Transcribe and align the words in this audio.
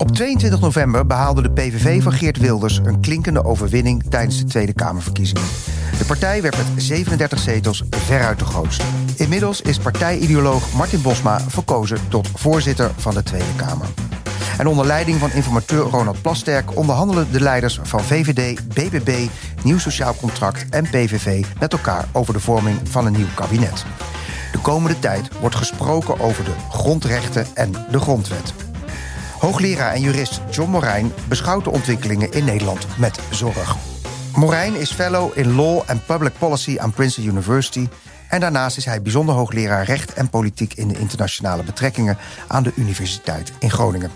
Op 0.00 0.10
22 0.10 0.60
november 0.60 1.06
behaalde 1.06 1.42
de 1.42 1.50
PVV 1.50 2.02
van 2.02 2.12
Geert 2.12 2.38
Wilders 2.38 2.80
een 2.84 3.00
klinkende 3.00 3.44
overwinning 3.44 4.02
tijdens 4.08 4.38
de 4.38 4.44
Tweede 4.44 4.72
Kamerverkiezingen. 4.72 5.42
De 5.98 6.04
partij 6.04 6.42
werd 6.42 6.56
met 6.56 6.82
37 6.82 7.38
zetels 7.38 7.82
veruit 7.90 8.38
de 8.38 8.44
grootste. 8.44 8.84
Inmiddels 9.16 9.60
is 9.60 9.78
partijideoloog 9.78 10.72
Martin 10.72 11.02
Bosma 11.02 11.40
verkozen 11.40 11.98
tot 12.08 12.28
voorzitter 12.34 12.90
van 12.96 13.14
de 13.14 13.22
Tweede 13.22 13.54
Kamer. 13.56 13.86
En 14.58 14.66
onder 14.66 14.86
leiding 14.86 15.18
van 15.18 15.32
informateur 15.32 15.82
Ronald 15.82 16.22
Plasterk 16.22 16.76
onderhandelen 16.76 17.32
de 17.32 17.40
leiders 17.40 17.80
van 17.82 18.00
VVD, 18.00 18.68
BBB, 18.68 19.26
Nieuw 19.62 19.78
Sociaal 19.78 20.14
Contract 20.14 20.66
en 20.70 20.84
PVV 20.84 21.44
met 21.58 21.72
elkaar 21.72 22.08
over 22.12 22.32
de 22.32 22.40
vorming 22.40 22.78
van 22.84 23.06
een 23.06 23.12
nieuw 23.12 23.34
kabinet. 23.34 23.84
De 24.52 24.58
komende 24.58 24.98
tijd 24.98 25.28
wordt 25.40 25.56
gesproken 25.56 26.20
over 26.20 26.44
de 26.44 26.54
grondrechten 26.70 27.46
en 27.54 27.72
de 27.90 28.00
grondwet. 28.00 28.69
Hoogleraar 29.40 29.92
en 29.92 30.00
jurist 30.00 30.40
John 30.50 30.70
Morijn 30.70 31.12
beschouwt 31.28 31.64
de 31.64 31.70
ontwikkelingen 31.70 32.32
in 32.32 32.44
Nederland 32.44 32.86
met 32.98 33.20
zorg. 33.30 33.76
Morijn 34.34 34.74
is 34.74 34.92
fellow 34.92 35.38
in 35.38 35.54
Law 35.54 35.82
and 35.86 36.06
Public 36.06 36.32
Policy 36.38 36.78
aan 36.78 36.92
Princeton 36.92 37.30
University. 37.30 37.88
En 38.28 38.40
daarnaast 38.40 38.76
is 38.76 38.84
hij 38.84 39.02
bijzonder 39.02 39.34
hoogleraar 39.34 39.84
recht 39.84 40.12
en 40.12 40.30
politiek 40.30 40.74
in 40.74 40.88
de 40.88 40.98
internationale 40.98 41.62
betrekkingen 41.62 42.18
aan 42.48 42.62
de 42.62 42.72
Universiteit 42.76 43.52
in 43.58 43.70
Groningen. 43.70 44.10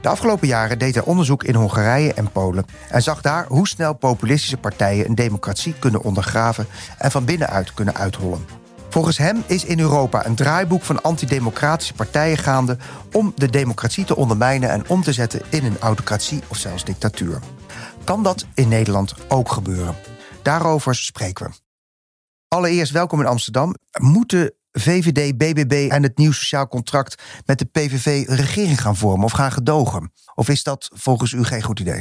De 0.00 0.08
afgelopen 0.08 0.48
jaren 0.48 0.78
deed 0.78 0.94
hij 0.94 1.04
onderzoek 1.04 1.44
in 1.44 1.54
Hongarije 1.54 2.14
en 2.14 2.32
Polen 2.32 2.64
en 2.90 3.02
zag 3.02 3.20
daar 3.20 3.46
hoe 3.48 3.68
snel 3.68 3.94
populistische 3.94 4.56
partijen 4.56 5.06
een 5.06 5.14
democratie 5.14 5.74
kunnen 5.78 6.02
ondergraven 6.02 6.66
en 6.98 7.10
van 7.10 7.24
binnenuit 7.24 7.74
kunnen 7.74 7.96
uithollen. 7.96 8.59
Volgens 8.90 9.18
hem 9.18 9.42
is 9.46 9.64
in 9.64 9.80
Europa 9.80 10.26
een 10.26 10.34
draaiboek 10.34 10.82
van 10.82 11.02
antidemocratische 11.02 11.94
partijen 11.94 12.38
gaande 12.38 12.76
om 13.12 13.32
de 13.36 13.50
democratie 13.50 14.04
te 14.04 14.16
ondermijnen 14.16 14.70
en 14.70 14.88
om 14.88 15.02
te 15.02 15.12
zetten 15.12 15.42
in 15.50 15.64
een 15.64 15.78
autocratie 15.78 16.42
of 16.48 16.56
zelfs 16.56 16.84
dictatuur. 16.84 17.38
Kan 18.04 18.22
dat 18.22 18.46
in 18.54 18.68
Nederland 18.68 19.14
ook 19.28 19.52
gebeuren? 19.52 19.94
Daarover 20.42 20.94
spreken 20.94 21.46
we. 21.46 21.52
Allereerst 22.48 22.92
welkom 22.92 23.20
in 23.20 23.26
Amsterdam. 23.26 23.74
Moeten 24.00 24.54
VVD, 24.72 25.36
BBB 25.36 25.88
en 25.90 26.02
het 26.02 26.18
nieuw 26.18 26.32
sociaal 26.32 26.68
contract 26.68 27.22
met 27.46 27.58
de 27.58 27.64
PVV 27.64 28.28
regering 28.28 28.80
gaan 28.80 28.96
vormen 28.96 29.24
of 29.24 29.32
gaan 29.32 29.52
gedogen? 29.52 30.12
Of 30.34 30.48
is 30.48 30.62
dat 30.62 30.90
volgens 30.94 31.32
u 31.32 31.44
geen 31.44 31.62
goed 31.62 31.80
idee? 31.80 32.00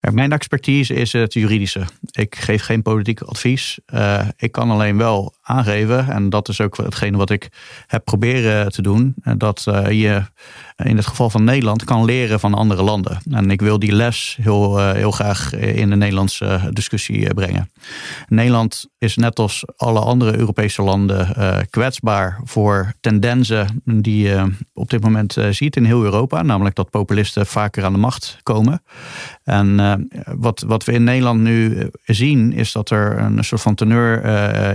Mijn 0.00 0.32
expertise 0.32 0.94
is 0.94 1.12
het 1.12 1.32
juridische. 1.32 1.84
Ik 2.10 2.36
geef 2.36 2.62
geen 2.62 2.82
politiek 2.82 3.20
advies. 3.20 3.78
Uh, 3.94 4.28
ik 4.36 4.52
kan 4.52 4.70
alleen 4.70 4.96
wel 4.96 5.34
aangeven, 5.42 6.08
en 6.08 6.30
dat 6.30 6.48
is 6.48 6.60
ook 6.60 6.76
hetgene 6.76 7.16
wat 7.16 7.30
ik 7.30 7.48
heb 7.86 8.04
proberen 8.04 8.72
te 8.72 8.82
doen, 8.82 9.14
eh, 9.22 9.32
dat 9.36 9.64
uh, 9.68 9.90
je 9.90 10.22
in 10.76 10.96
het 10.96 11.06
geval 11.06 11.30
van 11.30 11.44
Nederland 11.44 11.84
kan 11.84 12.04
leren 12.04 12.40
van 12.40 12.54
andere 12.54 12.82
landen. 12.82 13.18
En 13.30 13.50
ik 13.50 13.60
wil 13.60 13.78
die 13.78 13.92
les 13.92 14.38
heel, 14.40 14.78
heel 14.78 15.10
graag 15.10 15.52
in 15.52 15.90
de 15.90 15.96
Nederlandse 15.96 16.70
discussie 16.72 17.34
brengen. 17.34 17.70
Nederland 18.28 18.86
is 19.06 19.16
net 19.16 19.38
als 19.38 19.64
alle 19.76 20.00
andere 20.00 20.38
Europese 20.38 20.82
landen 20.82 21.34
kwetsbaar 21.70 22.40
voor 22.44 22.92
tendensen 23.00 23.82
die 23.84 24.26
je 24.28 24.52
op 24.72 24.90
dit 24.90 25.02
moment 25.02 25.36
ziet 25.50 25.76
in 25.76 25.84
heel 25.84 26.02
Europa, 26.02 26.42
namelijk 26.42 26.76
dat 26.76 26.90
populisten 26.90 27.46
vaker 27.46 27.84
aan 27.84 27.92
de 27.92 27.98
macht 27.98 28.38
komen. 28.42 28.82
En 29.44 30.08
wat, 30.24 30.64
wat 30.66 30.84
we 30.84 30.92
in 30.92 31.04
Nederland 31.04 31.40
nu 31.40 31.90
zien, 32.04 32.52
is 32.52 32.72
dat 32.72 32.90
er 32.90 33.18
een 33.18 33.44
soort 33.44 33.60
van 33.60 33.74
teneur 33.74 34.24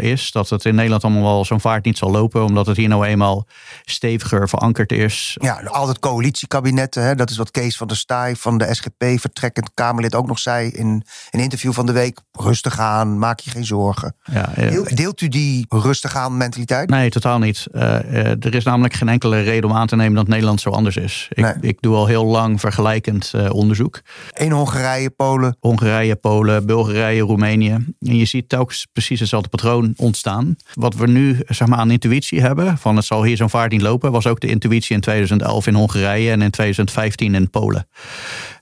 is. 0.03 0.31
Dat 0.31 0.49
het 0.49 0.65
in 0.65 0.75
Nederland 0.75 1.03
allemaal 1.03 1.23
wel 1.23 1.45
zo'n 1.45 1.61
vaart 1.61 1.85
niet 1.85 1.97
zal 1.97 2.11
lopen, 2.11 2.43
omdat 2.43 2.65
het 2.65 2.77
hier 2.77 2.87
nou 2.87 3.05
eenmaal 3.05 3.47
steviger 3.83 4.49
verankerd 4.49 4.91
is. 4.91 5.37
Ja, 5.41 5.61
altijd 5.65 5.99
coalitiekabinetten. 5.99 7.03
Hè? 7.03 7.15
Dat 7.15 7.29
is 7.29 7.37
wat 7.37 7.51
Kees 7.51 7.77
van 7.77 7.87
der 7.87 7.97
Staaij 7.97 8.35
van 8.35 8.57
de 8.57 8.73
SGP, 8.73 9.03
vertrekkend 9.19 9.71
Kamerlid, 9.73 10.15
ook 10.15 10.27
nog 10.27 10.39
zei 10.39 10.69
in 10.69 11.03
een 11.29 11.39
interview 11.39 11.73
van 11.73 11.85
de 11.85 11.91
week. 11.91 12.19
Rustig 12.31 12.79
aan, 12.79 13.19
maak 13.19 13.39
je 13.39 13.49
geen 13.49 13.65
zorgen. 13.65 14.15
Ja, 14.23 14.49
Deelt 14.83 15.21
u 15.21 15.27
die 15.27 15.65
rustig 15.69 16.15
aan 16.15 16.37
mentaliteit? 16.37 16.89
Nee, 16.89 17.09
totaal 17.09 17.39
niet. 17.39 17.67
Uh, 17.71 18.45
er 18.45 18.55
is 18.55 18.63
namelijk 18.63 18.93
geen 18.93 19.09
enkele 19.09 19.41
reden 19.41 19.69
om 19.69 19.75
aan 19.75 19.87
te 19.87 19.95
nemen 19.95 20.15
dat 20.15 20.27
Nederland 20.27 20.61
zo 20.61 20.69
anders 20.69 20.95
is. 20.95 21.27
Ik, 21.33 21.55
ik 21.61 21.77
doe 21.79 21.95
al 21.95 22.05
heel 22.05 22.25
lang 22.25 22.59
vergelijkend 22.59 23.33
onderzoek. 23.49 24.01
In 24.37 24.51
Hongarije, 24.51 25.09
Polen. 25.09 25.55
Hongarije, 25.59 26.15
Polen, 26.15 26.65
Bulgarije, 26.65 27.21
Roemenië. 27.21 27.71
En 27.99 28.15
je 28.15 28.25
ziet 28.25 28.49
telkens 28.49 28.87
precies 28.93 29.19
hetzelfde 29.19 29.49
patroon 29.49 29.93
ontstaan. 29.97 30.55
Wat 30.73 30.95
we 30.95 31.07
nu 31.07 31.39
zeg 31.47 31.67
maar, 31.67 31.79
aan 31.79 31.91
intuïtie 31.91 32.41
hebben, 32.41 32.77
van 32.77 32.95
het 32.95 33.05
zal 33.05 33.23
hier 33.23 33.37
zo'n 33.37 33.49
vaart 33.49 33.71
niet 33.71 33.81
lopen, 33.81 34.11
was 34.11 34.27
ook 34.27 34.39
de 34.39 34.47
intuïtie 34.47 34.95
in 34.95 35.01
2011 35.01 35.67
in 35.67 35.73
Hongarije 35.73 36.31
en 36.31 36.41
in 36.41 36.51
2015 36.51 37.35
in 37.35 37.49
Polen. 37.49 37.87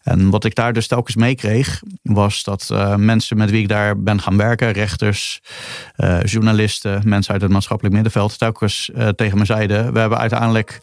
En 0.04 0.30
wat 0.30 0.44
ik 0.44 0.56
daar 0.56 0.74
dus 0.74 0.88
telkens 0.88 1.16
meekreeg, 1.16 1.82
was 2.02 2.44
dat 2.44 2.70
uh, 2.72 2.96
mensen 2.96 3.38
met 3.38 3.50
wie 3.50 3.62
ik 3.62 3.68
daar 3.68 4.02
ben 4.02 4.22
gaan 4.22 4.38
werken, 4.38 4.72
rechters, 4.72 5.42
uh, 5.98 6.24
journalisten, 6.24 7.02
mensen 7.06 7.34
uit 7.34 7.42
het 7.42 7.52
maatschappelijk 7.52 7.96
middenveld, 7.96 8.40
telkens 8.40 8.90
uh, 8.96 9.08
tegen 9.08 9.38
me 9.38 9.46
zeiden: 9.46 9.94
We 9.94 10.00
hebben 10.00 10.18
uiteindelijk 10.18 10.82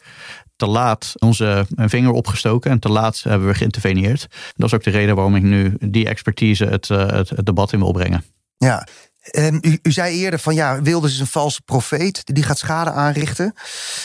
te 0.56 0.66
laat 0.66 1.12
onze 1.18 1.66
vinger 1.76 2.10
opgestoken 2.10 2.70
en 2.70 2.78
te 2.78 2.88
laat 2.88 3.22
hebben 3.22 3.48
we 3.48 3.54
geïnterveneerd. 3.54 4.26
Dat 4.54 4.66
is 4.66 4.74
ook 4.74 4.82
de 4.82 4.90
reden 4.90 5.14
waarom 5.14 5.36
ik 5.36 5.42
nu 5.42 5.76
die 5.80 6.08
expertise 6.08 6.64
het, 6.64 6.90
eh, 6.90 7.06
het, 7.06 7.28
het 7.28 7.46
debat 7.46 7.72
in 7.72 7.78
wil 7.78 7.92
brengen. 7.92 8.24
Ja, 8.56 8.86
um, 9.32 9.58
u, 9.62 9.92
zei 9.92 10.16
eerder 10.16 10.38
van 10.38 10.54
ja, 10.54 10.82
Wilders 10.82 11.12
is 11.12 11.20
een 11.20 11.26
valse 11.26 11.62
profeet. 11.62 12.20
Die 12.24 12.42
gaat 12.42 12.58
schade 12.58 12.90
aanrichten. 12.90 13.52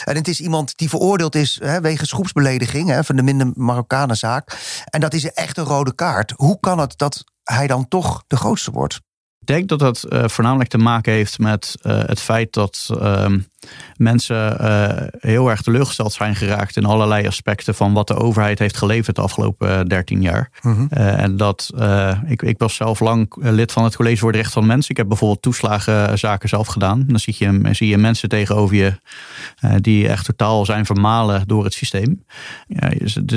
En 0.04 0.16
het 0.16 0.28
is 0.28 0.40
iemand 0.40 0.76
die 0.76 0.88
veroordeeld 0.88 1.34
is 1.34 1.58
hè, 1.62 1.80
wegens 1.80 2.12
groepsbelediging 2.12 2.98
van 3.04 3.16
de 3.16 3.22
minder 3.22 3.50
Marokkanenzaak. 3.54 4.58
En 4.84 5.00
dat 5.00 5.14
is 5.14 5.32
echt 5.32 5.56
een 5.56 5.64
rode 5.64 5.94
kaart. 5.94 6.32
Hoe 6.36 6.60
kan 6.60 6.78
het 6.78 6.98
dat 6.98 7.24
hij 7.42 7.66
dan 7.66 7.88
toch 7.88 8.24
de 8.26 8.36
grootste 8.36 8.70
wordt? 8.70 9.00
Ik 9.42 9.48
denk 9.48 9.68
dat 9.68 9.78
dat 9.78 10.06
uh, 10.08 10.28
voornamelijk 10.28 10.70
te 10.70 10.78
maken 10.78 11.12
heeft 11.12 11.38
met 11.38 11.76
uh, 11.82 12.00
het 12.06 12.20
feit 12.20 12.52
dat 12.52 12.88
uh, 13.02 13.26
mensen 13.96 14.56
uh, 14.60 14.88
heel 15.18 15.50
erg 15.50 15.62
teleurgesteld 15.62 16.12
zijn 16.12 16.36
geraakt 16.36 16.76
in 16.76 16.84
allerlei 16.84 17.26
aspecten 17.26 17.74
van 17.74 17.92
wat 17.92 18.06
de 18.06 18.14
overheid 18.14 18.58
heeft 18.58 18.76
geleverd 18.76 19.16
de 19.16 19.22
afgelopen 19.22 19.88
13 19.88 20.22
jaar. 20.22 20.50
Mm 20.62 20.90
en 20.92 21.36
dat 21.36 21.70
ik, 22.26 22.42
ik 22.42 22.58
was 22.58 22.74
zelf 22.74 23.00
lang 23.00 23.34
lid 23.38 23.72
van 23.72 23.84
het 23.84 23.96
College 23.96 24.16
voor 24.16 24.32
de 24.32 24.38
Recht 24.38 24.52
van 24.52 24.66
Mensen. 24.66 24.90
Ik 24.90 24.96
heb 24.96 25.08
bijvoorbeeld 25.08 25.42
toeslagenzaken 25.42 26.48
zelf 26.48 26.66
gedaan. 26.66 27.04
Dan 27.06 27.18
zie 27.18 27.34
je, 27.38 27.68
zie 27.70 27.88
je 27.88 27.98
mensen 27.98 28.28
tegenover 28.28 28.76
je 28.76 28.94
die 29.80 30.08
echt 30.08 30.24
totaal 30.24 30.64
zijn 30.64 30.86
vermalen 30.86 31.42
door 31.46 31.64
het 31.64 31.74
systeem. 31.74 32.24
Ja, 32.66 32.90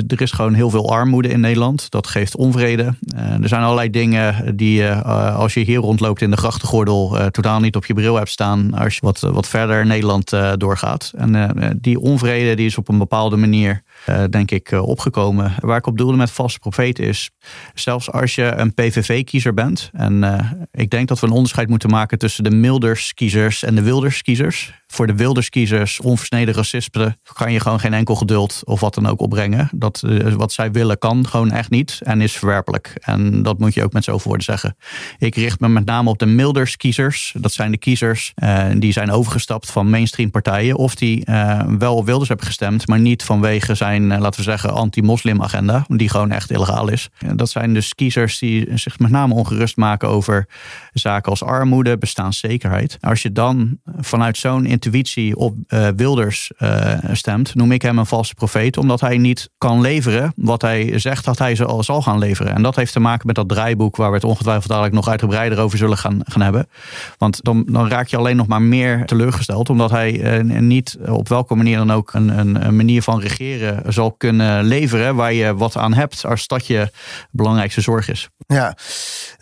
er 0.08 0.20
is 0.20 0.32
gewoon 0.32 0.54
heel 0.54 0.70
veel 0.70 0.90
armoede 0.90 1.28
in 1.28 1.40
Nederland. 1.40 1.90
Dat 1.90 2.06
geeft 2.06 2.36
onvrede. 2.36 2.94
er 3.16 3.48
zijn 3.48 3.62
allerlei 3.62 3.90
dingen 3.90 4.56
die 4.56 4.90
als 4.90 5.54
je 5.54 5.60
hier 5.60 5.78
rond 5.78 5.95
rondloopt 5.96 6.22
in 6.22 6.30
de 6.30 6.36
grachtengordel, 6.36 7.18
uh, 7.18 7.26
totaal 7.26 7.60
niet 7.60 7.76
op 7.76 7.86
je 7.86 7.94
bril 7.94 8.16
hebt 8.16 8.30
staan 8.30 8.74
als 8.74 8.94
je 8.94 9.00
wat, 9.02 9.20
wat 9.20 9.48
verder 9.48 9.86
Nederland 9.86 10.32
uh, 10.32 10.52
doorgaat. 10.56 11.12
En 11.16 11.78
die 11.80 12.00
onvrede 12.00 12.54
die 12.54 12.66
is 12.66 12.78
op 12.78 12.88
een 12.88 12.98
bepaalde 12.98 13.36
manier, 13.36 13.82
denk 14.30 14.50
ik, 14.50 14.70
opgekomen. 14.72 15.54
Waar 15.58 15.78
ik 15.78 15.86
op 15.86 15.98
doelde 15.98 16.16
met 16.16 16.30
valse 16.30 16.58
profeet 16.58 16.98
is, 16.98 17.30
zelfs 17.74 18.10
als 18.10 18.34
je 18.34 18.52
een 18.56 18.74
PVV-kiezer 18.74 19.54
bent, 19.54 19.90
en 19.92 20.24
ik 20.70 20.90
denk 20.90 21.08
dat 21.08 21.20
we 21.20 21.26
een 21.26 21.32
onderscheid 21.32 21.68
moeten 21.68 21.90
maken 21.90 22.18
tussen 22.18 22.44
de 22.44 22.50
Milders-kiezers 22.50 23.62
en 23.62 23.74
de 23.74 23.82
Wilders-kiezers 23.82 24.74
voor 24.86 25.06
de 25.06 25.14
Wilderskiezers, 25.14 26.00
onversneden 26.00 26.54
racisme, 26.54 27.16
kan 27.32 27.52
je 27.52 27.60
gewoon 27.60 27.80
geen 27.80 27.94
enkel 27.94 28.14
geduld 28.14 28.60
of 28.64 28.80
wat 28.80 28.94
dan 28.94 29.06
ook 29.06 29.20
opbrengen. 29.20 29.68
Dat, 29.74 30.02
wat 30.36 30.52
zij 30.52 30.72
willen 30.72 30.98
kan 30.98 31.26
gewoon 31.26 31.50
echt 31.50 31.70
niet 31.70 32.00
en 32.02 32.20
is 32.20 32.32
verwerpelijk. 32.32 32.92
En 33.00 33.42
dat 33.42 33.58
moet 33.58 33.74
je 33.74 33.84
ook 33.84 33.92
met 33.92 34.04
zoveel 34.04 34.26
woorden 34.26 34.44
zeggen. 34.44 34.76
Ik 35.18 35.34
richt 35.34 35.60
me 35.60 35.68
met 35.68 35.84
name 35.84 36.10
op 36.10 36.18
de 36.18 36.26
Milders-kiezers. 36.26 37.34
Dat 37.38 37.52
zijn 37.52 37.70
de 37.70 37.78
kiezers 37.78 38.34
die 38.76 38.92
zijn 38.92 39.10
overgestapt 39.10 39.70
van 39.70 39.90
mainstream 39.90 40.30
partijen 40.30 40.76
of 40.76 40.94
die 40.94 41.24
wel 41.78 41.96
op 41.96 42.06
Wilders 42.06 42.28
hebben 42.28 42.46
gestemd, 42.46 42.86
maar 42.86 43.00
niet 43.00 43.22
vanwege 43.22 43.74
zijn, 43.74 43.95
laten 44.02 44.40
we 44.40 44.42
zeggen, 44.42 44.72
anti-moslim 44.72 45.42
agenda, 45.42 45.84
die 45.88 46.08
gewoon 46.08 46.30
echt 46.30 46.50
illegaal 46.50 46.88
is. 46.88 47.08
Dat 47.34 47.50
zijn 47.50 47.74
dus 47.74 47.94
kiezers 47.94 48.38
die 48.38 48.68
zich 48.74 48.98
met 48.98 49.10
name 49.10 49.34
ongerust 49.34 49.76
maken 49.76 50.08
over 50.08 50.46
zaken 50.92 51.30
als 51.30 51.42
armoede, 51.42 51.98
bestaanszekerheid. 51.98 52.98
Als 53.00 53.22
je 53.22 53.32
dan 53.32 53.78
vanuit 53.98 54.36
zo'n 54.36 54.66
intuïtie 54.66 55.36
op 55.36 55.54
uh, 55.68 55.88
Wilders 55.96 56.50
uh, 56.58 56.92
stemt, 57.12 57.54
noem 57.54 57.72
ik 57.72 57.82
hem 57.82 57.98
een 57.98 58.06
valse 58.06 58.34
profeet, 58.34 58.76
omdat 58.76 59.00
hij 59.00 59.18
niet 59.18 59.50
kan 59.58 59.80
leveren 59.80 60.32
wat 60.36 60.62
hij 60.62 60.98
zegt 60.98 61.24
dat 61.24 61.38
hij 61.38 61.54
zal, 61.54 62.02
gaan 62.02 62.18
leveren. 62.18 62.54
En 62.54 62.62
dat 62.62 62.76
heeft 62.76 62.92
te 62.92 63.00
maken 63.00 63.26
met 63.26 63.36
dat 63.36 63.48
draaiboek 63.48 63.96
waar 63.96 64.08
we 64.08 64.14
het 64.14 64.24
ongetwijfeld 64.24 64.68
dadelijk 64.68 64.94
nog 64.94 65.08
uitgebreider 65.08 65.58
over 65.58 65.78
zullen 65.78 65.98
gaan, 65.98 66.20
gaan 66.24 66.42
hebben. 66.42 66.68
Want 67.18 67.44
dan, 67.44 67.64
dan 67.68 67.88
raak 67.88 68.06
je 68.06 68.16
alleen 68.16 68.36
nog 68.36 68.46
maar 68.46 68.62
meer 68.62 69.06
teleurgesteld, 69.06 69.70
omdat 69.70 69.90
hij 69.90 70.42
niet 70.42 70.98
op 71.06 71.28
welke 71.28 71.54
manier 71.54 71.76
dan 71.76 71.92
ook 71.92 72.14
een, 72.14 72.38
een, 72.38 72.76
manier 72.76 73.02
van 73.02 73.20
regeren 73.20 73.85
zal 73.88 74.12
kunnen 74.12 74.64
leveren 74.64 75.16
waar 75.16 75.32
je 75.32 75.54
wat 75.54 75.76
aan 75.76 75.94
hebt 75.94 76.24
als 76.24 76.46
dat 76.46 76.66
je 76.66 76.90
belangrijkste 77.30 77.80
zorg 77.80 78.08
is. 78.08 78.28
Ja, 78.46 78.76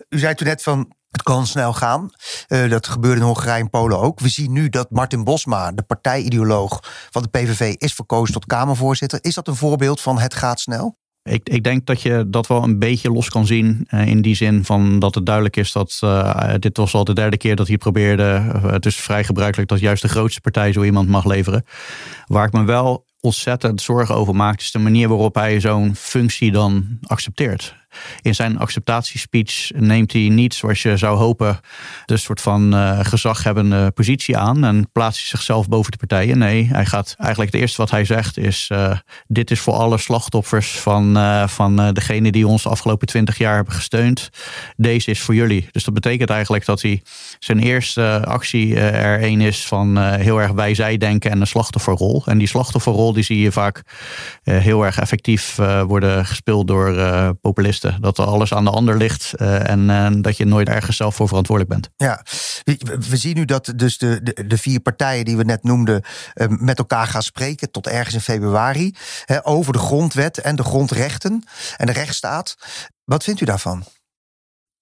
u 0.08 0.19
zei 0.19 0.35
toen 0.35 0.46
net 0.46 0.62
van 0.62 0.93
het 1.11 1.23
kan 1.23 1.46
snel 1.46 1.73
gaan. 1.73 2.11
Uh, 2.49 2.70
dat 2.70 2.87
gebeurde 2.87 3.20
in 3.20 3.26
Hongarije 3.26 3.62
en 3.62 3.70
Polen 3.70 3.99
ook. 3.99 4.20
We 4.20 4.29
zien 4.29 4.52
nu 4.52 4.69
dat 4.69 4.91
Martin 4.91 5.25
Bosma, 5.25 5.73
de 5.73 5.82
partijideoloog 5.82 6.81
van 7.11 7.23
de 7.23 7.29
PVV, 7.29 7.75
is 7.75 7.94
verkozen 7.94 8.35
tot 8.35 8.46
Kamervoorzitter. 8.46 9.19
Is 9.23 9.35
dat 9.35 9.49
een 9.49 9.56
voorbeeld 9.56 10.00
van 10.00 10.19
het 10.19 10.35
gaat 10.35 10.61
snel? 10.61 10.99
Ik, 11.23 11.49
ik 11.49 11.62
denk 11.62 11.87
dat 11.87 12.02
je 12.02 12.25
dat 12.29 12.46
wel 12.46 12.62
een 12.62 12.79
beetje 12.79 13.11
los 13.11 13.29
kan 13.29 13.46
zien. 13.46 13.87
Uh, 13.91 14.06
in 14.06 14.23
die 14.23 14.35
zin 14.35 14.64
van 14.64 14.99
dat 14.99 15.14
het 15.14 15.26
duidelijk 15.26 15.56
is 15.56 15.73
dat 15.73 16.00
uh, 16.05 16.55
dit 16.58 16.76
was 16.76 16.94
al 16.94 17.05
de 17.05 17.12
derde 17.12 17.37
keer 17.37 17.56
dat 17.56 17.69
hij 17.69 17.76
probeerde. 17.76 18.52
Uh, 18.55 18.70
het 18.70 18.87
is 18.87 18.96
vrij 18.96 19.25
gebruikelijk 19.25 19.69
dat 19.69 19.81
juist 19.81 20.02
de 20.02 20.08
grootste 20.08 20.41
partij 20.41 20.73
zo 20.73 20.82
iemand 20.82 21.08
mag 21.08 21.25
leveren. 21.25 21.64
Waar 22.26 22.46
ik 22.46 22.52
me 22.52 22.64
wel 22.64 23.05
ontzettend 23.25 23.82
zorgen 23.82 24.15
over 24.15 24.35
maakt, 24.35 24.61
is 24.61 24.71
de 24.71 24.79
manier 24.79 25.09
waarop 25.09 25.35
hij 25.35 25.61
zo'n 25.61 25.94
functie 25.94 26.53
dan 26.53 26.99
accepteert 27.03 27.84
in 28.20 28.35
zijn 28.35 28.58
acceptatiespeech 28.58 29.70
neemt 29.75 30.12
hij 30.12 30.29
niet, 30.29 30.55
zoals 30.55 30.82
je 30.82 30.96
zou 30.96 31.17
hopen, 31.17 31.61
de 32.05 32.17
soort 32.17 32.41
van 32.41 32.75
uh, 32.75 32.99
gezaghebbende 33.02 33.91
positie 33.91 34.37
aan 34.37 34.64
en 34.64 34.88
plaatst 34.93 35.19
hij 35.19 35.29
zichzelf 35.29 35.69
boven 35.69 35.91
de 35.91 35.96
partijen. 35.96 36.38
Nee, 36.38 36.69
hij 36.73 36.87
gaat 36.87 37.14
eigenlijk 37.19 37.52
het 37.52 37.61
eerste 37.61 37.76
wat 37.81 37.91
hij 37.91 38.05
zegt 38.05 38.38
is: 38.38 38.69
uh, 38.73 38.91
dit 39.26 39.50
is 39.50 39.61
voor 39.61 39.75
alle 39.75 39.99
slachtoffers 39.99 40.70
van, 40.70 41.17
uh, 41.17 41.49
van 41.49 41.93
degene 41.93 42.32
die 42.32 42.46
ons 42.46 42.62
de 42.62 42.69
afgelopen 42.69 43.06
twintig 43.06 43.38
jaar 43.38 43.55
hebben 43.55 43.75
gesteund. 43.75 44.31
Deze 44.76 45.11
is 45.11 45.20
voor 45.20 45.35
jullie. 45.35 45.69
Dus 45.70 45.85
dat 45.85 45.94
betekent 45.94 46.31
eigenlijk 46.31 46.64
dat 46.64 46.82
hij 46.82 47.02
zijn 47.38 47.58
eerste 47.58 48.23
actie 48.25 48.81
er 48.81 49.23
een 49.23 49.41
is 49.41 49.67
van 49.67 49.99
heel 49.99 50.41
erg 50.41 50.52
wij-zij 50.52 50.99
en 50.99 51.41
een 51.41 51.46
slachtofferrol. 51.46 52.23
En 52.26 52.38
die 52.38 52.49
slachtofferrol 52.49 53.12
die 53.12 53.25
zie 53.25 53.41
je 53.41 53.52
vaak 53.52 53.82
heel 54.43 54.85
erg 54.85 54.99
effectief 54.99 55.56
worden 55.87 56.26
gespeeld 56.26 56.67
door 56.67 56.94
populisten. 57.41 57.84
Dat 58.01 58.19
er 58.19 58.25
alles 58.25 58.55
aan 58.55 58.65
de 58.65 58.71
ander 58.71 58.97
ligt 58.97 59.33
uh, 59.37 59.69
en 59.69 59.89
uh, 59.89 60.23
dat 60.23 60.37
je 60.37 60.45
nooit 60.45 60.69
ergens 60.69 60.97
zelf 60.97 61.15
voor 61.15 61.29
verantwoordelijk 61.29 61.81
bent. 61.81 61.91
Ja, 61.97 62.25
we 63.09 63.17
zien 63.17 63.37
nu 63.37 63.45
dat 63.45 63.73
dus 63.77 63.99
de, 63.99 64.21
de, 64.23 64.47
de 64.47 64.59
vier 64.59 64.81
partijen 64.81 65.25
die 65.25 65.37
we 65.37 65.45
net 65.45 65.63
noemden 65.63 66.03
uh, 66.35 66.47
met 66.49 66.79
elkaar 66.79 67.07
gaan 67.07 67.23
spreken 67.23 67.71
tot 67.71 67.87
ergens 67.87 68.15
in 68.15 68.21
februari 68.21 68.95
hè, 69.25 69.47
over 69.47 69.73
de 69.73 69.79
grondwet 69.79 70.39
en 70.39 70.57
de 70.57 70.65
grondrechten 70.65 71.45
en 71.77 71.87
de 71.87 71.93
rechtsstaat. 71.93 72.57
Wat 73.05 73.25
vindt 73.25 73.41
u 73.41 73.45
daarvan? 73.45 73.85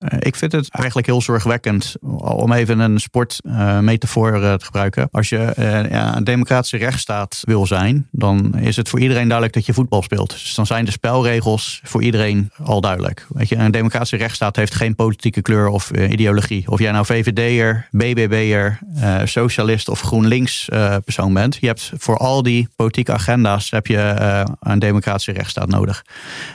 Eh, 0.02 0.18
ik 0.20 0.36
vind 0.36 0.52
het 0.52 0.70
eigenlijk 0.70 1.06
heel 1.06 1.22
zorgwekkend 1.22 1.94
om 2.18 2.52
even 2.52 2.78
een 2.78 3.00
sportmetafoor 3.00 4.34
uh, 4.34 4.54
te 4.54 4.64
gebruiken. 4.64 5.08
Als 5.10 5.28
je 5.28 5.52
ja, 5.90 6.16
een 6.16 6.24
democratische 6.24 6.76
rechtsstaat 6.76 7.40
wil 7.44 7.66
zijn, 7.66 8.08
dan 8.10 8.54
is 8.58 8.76
het 8.76 8.88
voor 8.88 9.00
iedereen 9.00 9.24
duidelijk 9.24 9.52
dat 9.52 9.66
je 9.66 9.72
voetbal 9.72 10.02
speelt. 10.02 10.30
Dus 10.30 10.54
dan 10.54 10.66
zijn 10.66 10.84
de 10.84 10.90
spelregels 10.90 11.80
voor 11.84 12.02
iedereen 12.02 12.50
al 12.64 12.80
duidelijk. 12.80 13.26
Weet 13.28 13.48
je, 13.48 13.56
een 13.56 13.70
democratische 13.70 14.16
rechtsstaat 14.16 14.56
heeft 14.56 14.74
geen 14.74 14.94
politieke 14.94 15.42
kleur 15.42 15.68
of 15.68 15.90
ideologie. 15.90 16.70
Of 16.70 16.78
jij 16.78 16.92
nou 16.92 17.04
VVD'er, 17.04 17.88
BBB'er, 17.90 18.78
socialist 19.24 19.88
of 19.88 20.00
GroenLinks 20.00 20.68
persoon 21.04 21.34
bent. 21.34 21.56
Je 21.60 21.66
hebt 21.66 21.92
voor 21.96 22.16
al 22.16 22.42
die 22.42 22.68
politieke 22.76 23.12
agenda's 23.12 23.70
heb 23.70 23.86
je 23.86 24.44
een 24.60 24.78
democratische 24.78 25.32
rechtsstaat 25.32 25.68
nodig. 25.68 26.04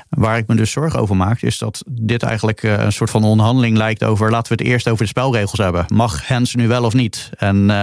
Waar 0.09 0.37
ik 0.37 0.47
me 0.47 0.55
dus 0.55 0.71
zorgen 0.71 0.99
over 0.99 1.15
maak, 1.15 1.41
is 1.41 1.57
dat 1.57 1.83
dit 1.87 2.23
eigenlijk 2.23 2.63
een 2.63 2.91
soort 2.91 3.09
van 3.09 3.23
onderhandeling 3.37 3.77
lijkt 3.77 4.03
over 4.03 4.31
laten 4.31 4.57
we 4.57 4.63
het 4.63 4.71
eerst 4.71 4.87
over 4.87 5.03
de 5.03 5.09
spelregels 5.09 5.59
hebben. 5.59 5.85
Mag 5.87 6.27
Hens 6.27 6.55
nu 6.55 6.67
wel 6.67 6.83
of 6.83 6.93
niet? 6.93 7.29
En 7.37 7.69
uh, 7.69 7.81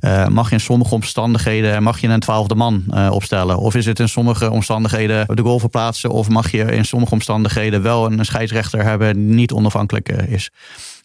uh, 0.00 0.28
mag 0.28 0.48
je 0.48 0.54
in 0.54 0.60
sommige 0.60 0.94
omstandigheden 0.94 1.82
mag 1.82 2.00
je 2.00 2.08
een 2.08 2.20
twaalfde 2.20 2.54
man 2.54 2.84
uh, 2.90 3.10
opstellen? 3.12 3.58
Of 3.58 3.74
is 3.74 3.86
het 3.86 4.00
in 4.00 4.08
sommige 4.08 4.50
omstandigheden 4.50 5.36
de 5.36 5.42
goal 5.42 5.58
verplaatsen? 5.58 6.10
Of 6.10 6.28
mag 6.28 6.50
je 6.50 6.64
in 6.64 6.84
sommige 6.84 7.12
omstandigheden 7.12 7.82
wel 7.82 8.06
een 8.06 8.24
scheidsrechter 8.24 8.82
hebben 8.82 9.14
die 9.14 9.34
niet 9.34 9.52
onafhankelijk 9.52 10.08
is? 10.08 10.50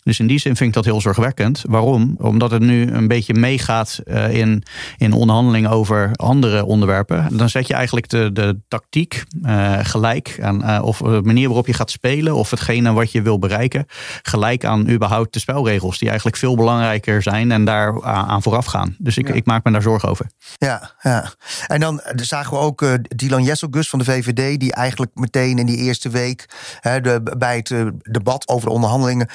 Dus 0.04 0.20
in 0.20 0.28
die 0.28 0.40
zin 0.40 0.56
vind 0.56 0.70
ik 0.70 0.76
dat 0.76 0.86
heel 0.86 1.02
zorgwekkend. 1.02 1.64
Waarom? 1.68 2.16
Omdat 2.18 2.52
het 2.52 2.62
nu 2.62 2.92
een 2.92 3.08
beetje 3.08 3.34
meegaat 3.34 4.00
uh, 4.06 4.34
in, 4.34 4.64
in 4.98 5.14
onderhandelingen 5.14 5.70
over 5.70 6.12
andere 6.16 6.66
onderwerpen. 6.66 7.38
Dan 7.38 7.50
zet 7.50 7.68
je 7.68 7.74
eigenlijk 7.74 8.10
de, 8.10 8.32
de 8.32 8.58
tactiek 8.68 9.24
uh, 9.44 9.80
gelijk 9.82 10.38
aan, 10.42 10.70
uh, 10.70 10.84
of 10.84 10.98
de 10.98 11.22
manier 11.24 11.48
waarop 11.48 11.68
je 11.68 11.74
gaat 11.74 11.92
spelen, 11.92 12.36
of 12.36 12.50
hetgene 12.50 12.94
wat 12.94 13.12
je 13.12 13.22
wil 13.22 13.40
bereiken, 13.40 13.86
gelijk 14.22 14.66
aan 14.66 14.90
überhaupt 14.90 15.34
de 15.34 15.40
spelregels, 15.40 15.98
die 15.98 16.08
eigenlijk 16.08 16.38
veel 16.38 16.56
belangrijker 16.56 17.22
zijn 17.22 17.52
en 17.52 17.66
daar 17.66 18.04
aan 18.04 18.42
vooraf 18.42 18.66
gaan. 18.66 18.96
Dus 18.98 19.18
ik, 19.18 19.28
ja. 19.28 19.34
ik 19.34 19.46
maak 19.46 19.64
me 19.64 19.72
daar 19.72 19.82
zorgen 19.82 20.10
over. 20.10 20.26
Ja, 20.58 20.92
ja. 21.02 21.32
En 21.68 21.80
dan 21.80 22.02
zagen 22.16 22.52
we 22.52 22.64
ook 22.64 22.86
Dylan 23.16 23.44
Jesselgus 23.44 23.90
van 23.90 24.00
de 24.00 24.06
VVD, 24.06 24.60
die 24.60 24.74
eigenlijk 24.74 25.12
meteen 25.14 25.58
in 25.58 25.66
die 25.66 25.78
eerste 25.78 26.10
week 26.10 26.46
hè, 26.80 27.02
de, 27.02 27.36
bij 27.38 27.56
het 27.56 27.74
debat 28.02 28.48
over 28.48 28.68
de 28.68 28.74
onderhandelingen 28.74 29.30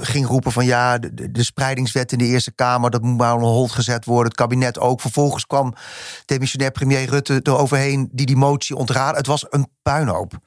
ging 0.00 0.26
roepen 0.26 0.52
van 0.52 0.64
ja, 0.64 0.98
de, 0.98 1.30
de, 1.30 1.44
spreidingswet 1.44 2.12
in 2.12 2.18
de 2.18 2.24
Eerste 2.24 2.52
Kamer, 2.52 2.90
dat 2.90 3.02
moet 3.02 3.18
maar 3.18 3.34
een 3.34 3.40
hold 3.40 3.72
gezet 3.72 4.04
worden. 4.04 4.26
Het 4.26 4.36
kabinet 4.36 4.78
ook. 4.78 5.00
Vervolgens 5.00 5.46
kwam 5.46 5.74
demissionair 6.24 6.70
premier 6.70 7.08
Rutte 7.08 7.40
eroverheen 7.42 8.08
die 8.12 8.26
die 8.26 8.36
motie 8.36 8.76
ontraadde. 8.76 9.16
Het 9.16 9.26
was 9.26 9.46
een 9.50 9.68
puinhoop. 9.82 10.38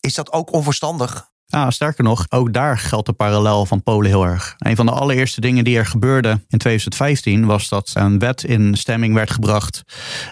Is 0.00 0.14
dat 0.14 0.32
ook 0.32 0.52
onverstandig? 0.52 1.30
Ja, 1.48 1.70
sterker 1.70 2.04
nog, 2.04 2.26
ook 2.28 2.52
daar 2.52 2.78
geldt 2.78 3.06
de 3.06 3.12
parallel 3.12 3.66
van 3.66 3.82
Polen 3.82 4.10
heel 4.10 4.24
erg. 4.24 4.54
Een 4.58 4.76
van 4.76 4.86
de 4.86 4.92
allereerste 4.92 5.40
dingen 5.40 5.64
die 5.64 5.78
er 5.78 5.86
gebeurde 5.86 6.28
in 6.28 6.58
2015 6.58 7.46
was 7.46 7.68
dat 7.68 7.90
een 7.94 8.18
wet 8.18 8.44
in 8.44 8.76
stemming 8.76 9.14
werd 9.14 9.30
gebracht 9.30 9.82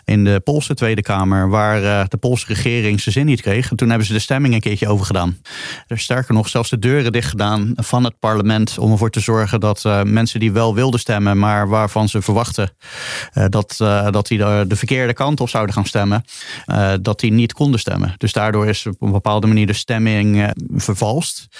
in 0.04 0.24
de 0.24 0.40
Poolse 0.44 0.74
Tweede 0.74 1.02
Kamer, 1.02 1.48
waar 1.48 1.82
uh, 1.82 2.04
de 2.08 2.16
Poolse 2.16 2.46
regering 2.46 3.00
zijn 3.00 3.14
zin 3.14 3.26
niet 3.26 3.40
kreeg. 3.40 3.70
En 3.70 3.76
toen 3.76 3.88
hebben 3.88 4.06
ze 4.06 4.12
de 4.12 4.18
stemming 4.18 4.54
een 4.54 4.60
keertje 4.60 4.88
overgedaan. 4.88 5.38
Dus 5.86 6.02
sterker 6.02 6.34
nog, 6.34 6.48
zelfs 6.48 6.70
de 6.70 6.78
deuren 6.78 7.12
dicht 7.12 7.28
gedaan 7.28 7.72
van 7.76 8.04
het 8.04 8.18
parlement 8.18 8.78
om 8.78 8.92
ervoor 8.92 9.10
te 9.10 9.20
zorgen 9.20 9.60
dat 9.60 9.84
uh, 9.86 10.02
mensen 10.02 10.40
die 10.40 10.52
wel 10.52 10.74
wilden 10.74 11.00
stemmen, 11.00 11.38
maar 11.38 11.68
waarvan 11.68 12.08
ze 12.08 12.22
verwachten 12.22 12.70
uh, 13.34 13.44
dat, 13.48 13.74
dat 14.10 14.26
die 14.26 14.38
de, 14.38 14.64
de, 14.68 14.76
verkeerde 14.76 15.12
kant 15.12 15.40
op 15.40 15.48
zouden 15.48 15.74
gaan 15.74 15.86
stemmen, 15.86 16.24
dat 17.02 17.20
die 17.20 17.32
niet 17.32 17.52
konden 17.52 17.80
stemmen. 17.80 18.14
Dus 18.16 18.32
daardoor 18.32 18.66
is 18.66 18.86
op 18.86 19.02
een 19.02 19.12
bepaalde 19.12 19.46
manier 19.46 19.66
de 19.66 19.72
stemming 19.72 20.52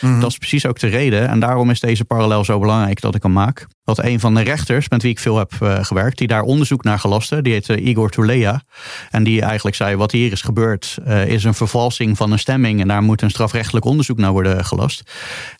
Mm-hmm. 0.00 0.20
Dat 0.20 0.30
is 0.30 0.38
precies 0.38 0.66
ook 0.66 0.78
de 0.78 0.86
reden. 0.86 1.28
En 1.28 1.40
daarom 1.40 1.70
is 1.70 1.80
deze 1.80 2.04
parallel 2.04 2.44
zo 2.44 2.58
belangrijk 2.58 3.00
dat 3.00 3.14
ik 3.14 3.22
hem 3.22 3.32
maak. 3.32 3.66
Dat 3.84 4.04
een 4.04 4.20
van 4.20 4.34
de 4.34 4.42
rechters 4.42 4.88
met 4.88 5.02
wie 5.02 5.10
ik 5.10 5.18
veel 5.18 5.38
heb 5.38 5.52
uh, 5.62 5.84
gewerkt, 5.84 6.18
die 6.18 6.28
daar 6.28 6.42
onderzoek 6.42 6.84
naar 6.84 6.98
gelaste, 6.98 7.42
die 7.42 7.52
heet 7.52 7.68
uh, 7.68 7.86
Igor 7.86 8.10
Tulea. 8.10 8.62
En 9.10 9.24
die 9.24 9.42
eigenlijk 9.42 9.76
zei: 9.76 9.96
wat 9.96 10.12
hier 10.12 10.32
is 10.32 10.42
gebeurd, 10.42 10.98
uh, 11.06 11.26
is 11.26 11.44
een 11.44 11.54
vervalsing 11.54 12.16
van 12.16 12.32
een 12.32 12.38
stemming. 12.38 12.80
En 12.80 12.88
daar 12.88 13.02
moet 13.02 13.22
een 13.22 13.30
strafrechtelijk 13.30 13.84
onderzoek 13.84 14.18
naar 14.18 14.32
worden 14.32 14.64
gelast. 14.64 15.12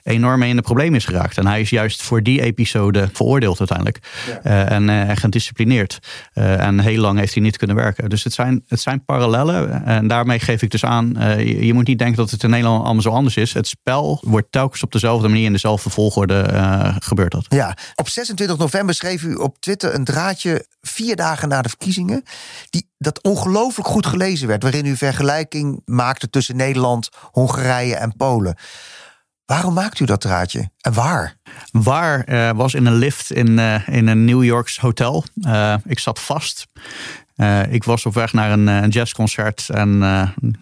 Enorm 0.03 0.39
mee 0.39 0.51
in 0.51 0.57
de 0.57 0.63
probleem 0.63 0.95
is 0.95 1.05
geraakt. 1.05 1.39
En 1.39 1.47
hij 1.47 1.61
is 1.61 1.71
juist 1.71 2.03
voor 2.03 2.23
die 2.23 2.43
episode 2.43 3.09
veroordeeld 3.13 3.59
uiteindelijk. 3.59 3.99
Ja. 4.43 4.69
en 4.69 5.17
gedisciplineerd. 5.17 5.99
en 6.33 6.81
heel 6.81 7.01
lang 7.01 7.19
heeft 7.19 7.35
hij 7.35 7.43
niet 7.43 7.57
kunnen 7.57 7.77
werken. 7.77 8.09
Dus 8.09 8.25
het 8.25 8.33
zijn, 8.33 8.63
het 8.69 8.81
zijn 8.81 9.05
parallellen. 9.05 9.85
En 9.85 10.07
daarmee 10.07 10.39
geef 10.39 10.63
ik 10.63 10.71
dus 10.71 10.85
aan: 10.85 11.15
je, 11.19 11.67
je, 11.67 11.75
moet 11.75 11.87
niet 11.87 11.99
denken 11.99 12.17
dat 12.17 12.31
het 12.31 12.43
in 12.43 12.51
Nederland 12.51 12.85
allemaal 12.85 13.03
zo 13.03 13.11
anders 13.11 13.37
is. 13.37 13.53
Het 13.53 13.67
spel 13.67 14.21
wordt 14.23 14.53
telkens 14.53 14.83
op 14.83 14.93
dezelfde 14.93 15.29
manier 15.29 15.45
in 15.45 15.53
dezelfde 15.53 15.91
volgorde 15.91 16.47
gebeurt 16.99 17.33
dat. 17.33 17.47
Ja, 17.49 17.77
op 17.95 18.09
26 18.15 18.57
november 18.59 18.95
schreef 18.95 19.23
u 19.23 19.35
op 19.35 19.61
Twitter 19.61 19.95
een 19.95 20.05
draadje 20.05 20.67
vier 20.81 21.17
dagen 21.17 21.49
na 21.49 21.63
de 21.63 21.69
verkiezingen. 21.69 22.23
Die, 22.71 22.89
dat 22.99 23.23
ongelooflijk 23.23 23.89
goed 23.89 24.07
gelezen 24.07 24.49
werd. 24.49 24.63
Waarin 24.63 24.87
u 24.87 24.97
vergelijking 24.97 25.83
maakte 25.85 26.31
tussen 26.31 26.57
Nederland, 26.57 27.09
Hongarije 27.33 27.95
en 27.95 28.17
Polen. 28.17 28.57
Waarom 29.45 29.75
maakt 29.75 30.01
u 30.01 30.05
dat 30.05 30.21
draadje? 30.21 30.71
En 30.81 30.93
waar? 30.93 31.37
Waar 31.71 32.29
uh, 32.29 32.51
was 32.51 32.75
in 32.75 32.87
een 32.87 32.97
lift 32.97 33.33
in, 33.33 33.49
uh, 33.49 33.89
in 33.89 34.07
een 34.07 34.25
New 34.25 34.45
Yorks 34.45 34.79
hotel. 34.79 35.25
Uh, 35.35 35.75
ik 35.85 35.99
zat 35.99 36.21
vast. 36.21 36.67
Ik 37.69 37.85
was 37.85 38.07
op 38.07 38.15
weg 38.15 38.33
naar 38.33 38.51
een, 38.51 38.67
een 38.67 38.89
jazzconcert 38.89 39.69
en 39.69 40.01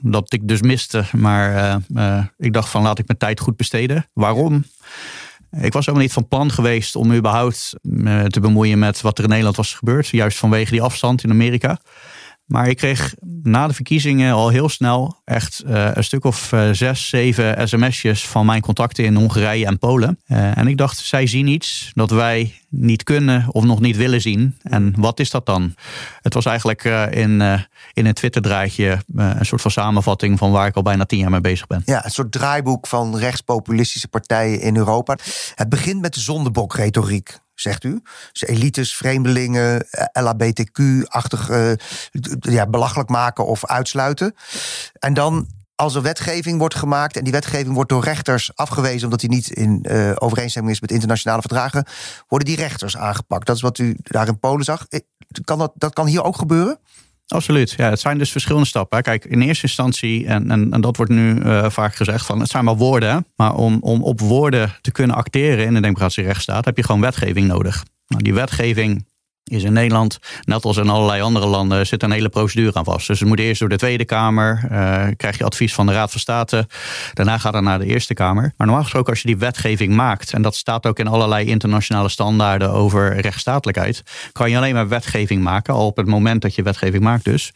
dat 0.00 0.32
ik 0.32 0.48
dus 0.48 0.60
miste. 0.60 1.04
Maar 1.12 1.80
ik 2.38 2.52
dacht 2.52 2.68
van 2.68 2.82
laat 2.82 2.98
ik 2.98 3.06
mijn 3.06 3.18
tijd 3.18 3.40
goed 3.40 3.56
besteden. 3.56 4.06
Waarom? 4.12 4.64
Ik 5.60 5.72
was 5.72 5.86
helemaal 5.86 6.06
niet 6.06 6.12
van 6.12 6.28
plan 6.28 6.50
geweest 6.50 6.96
om 6.96 7.12
überhaupt 7.12 7.74
te 8.26 8.40
bemoeien 8.40 8.78
met 8.78 9.00
wat 9.00 9.18
er 9.18 9.24
in 9.24 9.30
Nederland 9.30 9.56
was 9.56 9.74
gebeurd. 9.74 10.08
Juist 10.08 10.38
vanwege 10.38 10.70
die 10.70 10.82
afstand 10.82 11.24
in 11.24 11.30
Amerika. 11.30 11.80
Maar 12.52 12.68
ik 12.68 12.76
kreeg 12.76 13.14
na 13.42 13.66
de 13.66 13.74
verkiezingen 13.74 14.32
al 14.32 14.48
heel 14.48 14.68
snel 14.68 15.20
echt 15.24 15.62
uh, 15.66 15.90
een 15.92 16.04
stuk 16.04 16.24
of 16.24 16.52
uh, 16.52 16.70
zes, 16.70 17.08
zeven 17.08 17.68
sms'jes 17.68 18.26
van 18.26 18.46
mijn 18.46 18.60
contacten 18.60 19.04
in 19.04 19.14
Hongarije 19.14 19.66
en 19.66 19.78
Polen. 19.78 20.18
Uh, 20.26 20.58
en 20.58 20.66
ik 20.66 20.76
dacht, 20.76 20.98
zij 20.98 21.26
zien 21.26 21.46
iets 21.46 21.90
dat 21.94 22.10
wij 22.10 22.54
niet 22.68 23.02
kunnen 23.02 23.46
of 23.48 23.64
nog 23.64 23.80
niet 23.80 23.96
willen 23.96 24.20
zien. 24.20 24.56
En 24.62 24.94
wat 24.96 25.20
is 25.20 25.30
dat 25.30 25.46
dan? 25.46 25.74
Het 26.20 26.34
was 26.34 26.44
eigenlijk 26.44 26.84
in, 27.10 27.40
in 27.92 28.06
een 28.06 28.14
Twitter-draadje 28.14 28.98
een 29.14 29.46
soort 29.46 29.60
van 29.60 29.70
samenvatting 29.70 30.38
van 30.38 30.50
waar 30.50 30.66
ik 30.66 30.76
al 30.76 30.82
bijna 30.82 31.04
tien 31.04 31.18
jaar 31.18 31.30
mee 31.30 31.40
bezig 31.40 31.66
ben. 31.66 31.82
Ja, 31.84 32.04
een 32.04 32.10
soort 32.10 32.32
draaiboek 32.32 32.86
van 32.86 33.16
rechtspopulistische 33.16 34.08
partijen 34.08 34.60
in 34.60 34.76
Europa. 34.76 35.16
Het 35.54 35.68
begint 35.68 36.00
met 36.00 36.14
de 36.14 36.20
zondebok-retoriek 36.20 37.40
zegt 37.62 37.84
u. 37.84 38.02
Dus 38.32 38.42
elites, 38.42 38.96
vreemdelingen, 38.96 39.86
LHBTQ-achtig 40.12 41.50
uh, 41.50 41.72
ja, 42.40 42.66
belachelijk 42.66 43.08
maken 43.08 43.46
of 43.46 43.66
uitsluiten. 43.66 44.34
En 44.98 45.14
dan 45.14 45.46
als 45.74 45.94
er 45.94 46.02
wetgeving 46.02 46.58
wordt 46.58 46.74
gemaakt 46.74 47.16
en 47.16 47.24
die 47.24 47.32
wetgeving 47.32 47.74
wordt 47.74 47.90
door 47.90 48.04
rechters 48.04 48.56
afgewezen 48.56 49.04
omdat 49.04 49.20
die 49.20 49.28
niet 49.28 49.50
in 49.50 49.84
uh, 49.90 50.12
overeenstemming 50.14 50.74
is 50.74 50.80
met 50.80 50.90
internationale 50.90 51.40
verdragen, 51.40 51.86
worden 52.28 52.48
die 52.48 52.56
rechters 52.56 52.96
aangepakt. 52.96 53.46
Dat 53.46 53.56
is 53.56 53.62
wat 53.62 53.78
u 53.78 53.96
daar 54.02 54.28
in 54.28 54.38
Polen 54.38 54.64
zag. 54.64 54.86
Kan 55.44 55.58
dat, 55.58 55.72
dat 55.74 55.92
kan 55.92 56.06
hier 56.06 56.24
ook 56.24 56.36
gebeuren? 56.36 56.78
Absoluut. 57.32 57.74
Ja, 57.76 57.90
het 57.90 58.00
zijn 58.00 58.18
dus 58.18 58.30
verschillende 58.30 58.66
stappen. 58.66 59.02
Kijk, 59.02 59.24
in 59.24 59.40
eerste 59.40 59.66
instantie, 59.66 60.26
en, 60.26 60.50
en, 60.50 60.80
dat 60.80 60.96
wordt 60.96 61.12
nu 61.12 61.34
uh, 61.34 61.70
vaak 61.70 61.94
gezegd, 61.94 62.26
van 62.26 62.40
het 62.40 62.50
zijn 62.50 62.64
wel 62.64 62.76
woorden. 62.76 63.26
Maar 63.36 63.54
om, 63.54 63.78
om 63.80 64.02
op 64.02 64.20
woorden 64.20 64.74
te 64.80 64.92
kunnen 64.92 65.16
acteren 65.16 65.64
in 65.64 65.74
een 65.74 65.82
democratische 65.82 66.22
rechtsstaat 66.22 66.64
heb 66.64 66.76
je 66.76 66.82
gewoon 66.82 67.00
wetgeving 67.00 67.46
nodig. 67.46 67.84
Nou, 68.06 68.22
die 68.22 68.34
wetgeving 68.34 69.06
is 69.44 69.62
in 69.62 69.72
Nederland, 69.72 70.18
net 70.44 70.64
als 70.64 70.76
in 70.76 70.88
allerlei 70.88 71.22
andere 71.22 71.46
landen, 71.46 71.86
zit 71.86 72.02
een 72.02 72.10
hele 72.10 72.28
procedure 72.28 72.74
aan 72.74 72.84
vast. 72.84 73.06
Dus 73.06 73.20
het 73.20 73.28
moet 73.28 73.38
eerst 73.38 73.60
door 73.60 73.68
de 73.68 73.76
Tweede 73.76 74.04
Kamer, 74.04 74.60
uh, 74.64 75.06
krijg 75.16 75.38
je 75.38 75.44
advies 75.44 75.74
van 75.74 75.86
de 75.86 75.92
Raad 75.92 76.10
van 76.10 76.20
State, 76.20 76.66
daarna 77.12 77.38
gaat 77.38 77.54
het 77.54 77.62
naar 77.62 77.78
de 77.78 77.86
Eerste 77.86 78.14
Kamer. 78.14 78.42
Maar 78.56 78.66
normaal 78.66 78.82
gesproken, 78.82 79.10
als 79.10 79.20
je 79.20 79.28
die 79.28 79.36
wetgeving 79.36 79.94
maakt, 79.94 80.32
en 80.32 80.42
dat 80.42 80.54
staat 80.54 80.86
ook 80.86 80.98
in 80.98 81.06
allerlei 81.06 81.46
internationale 81.46 82.08
standaarden 82.08 82.70
over 82.70 83.20
rechtsstatelijkheid, 83.20 84.02
kan 84.32 84.50
je 84.50 84.56
alleen 84.56 84.74
maar 84.74 84.88
wetgeving 84.88 85.42
maken, 85.42 85.74
al 85.74 85.86
op 85.86 85.96
het 85.96 86.06
moment 86.06 86.42
dat 86.42 86.54
je 86.54 86.62
wetgeving 86.62 87.02
maakt 87.02 87.24
dus. 87.24 87.52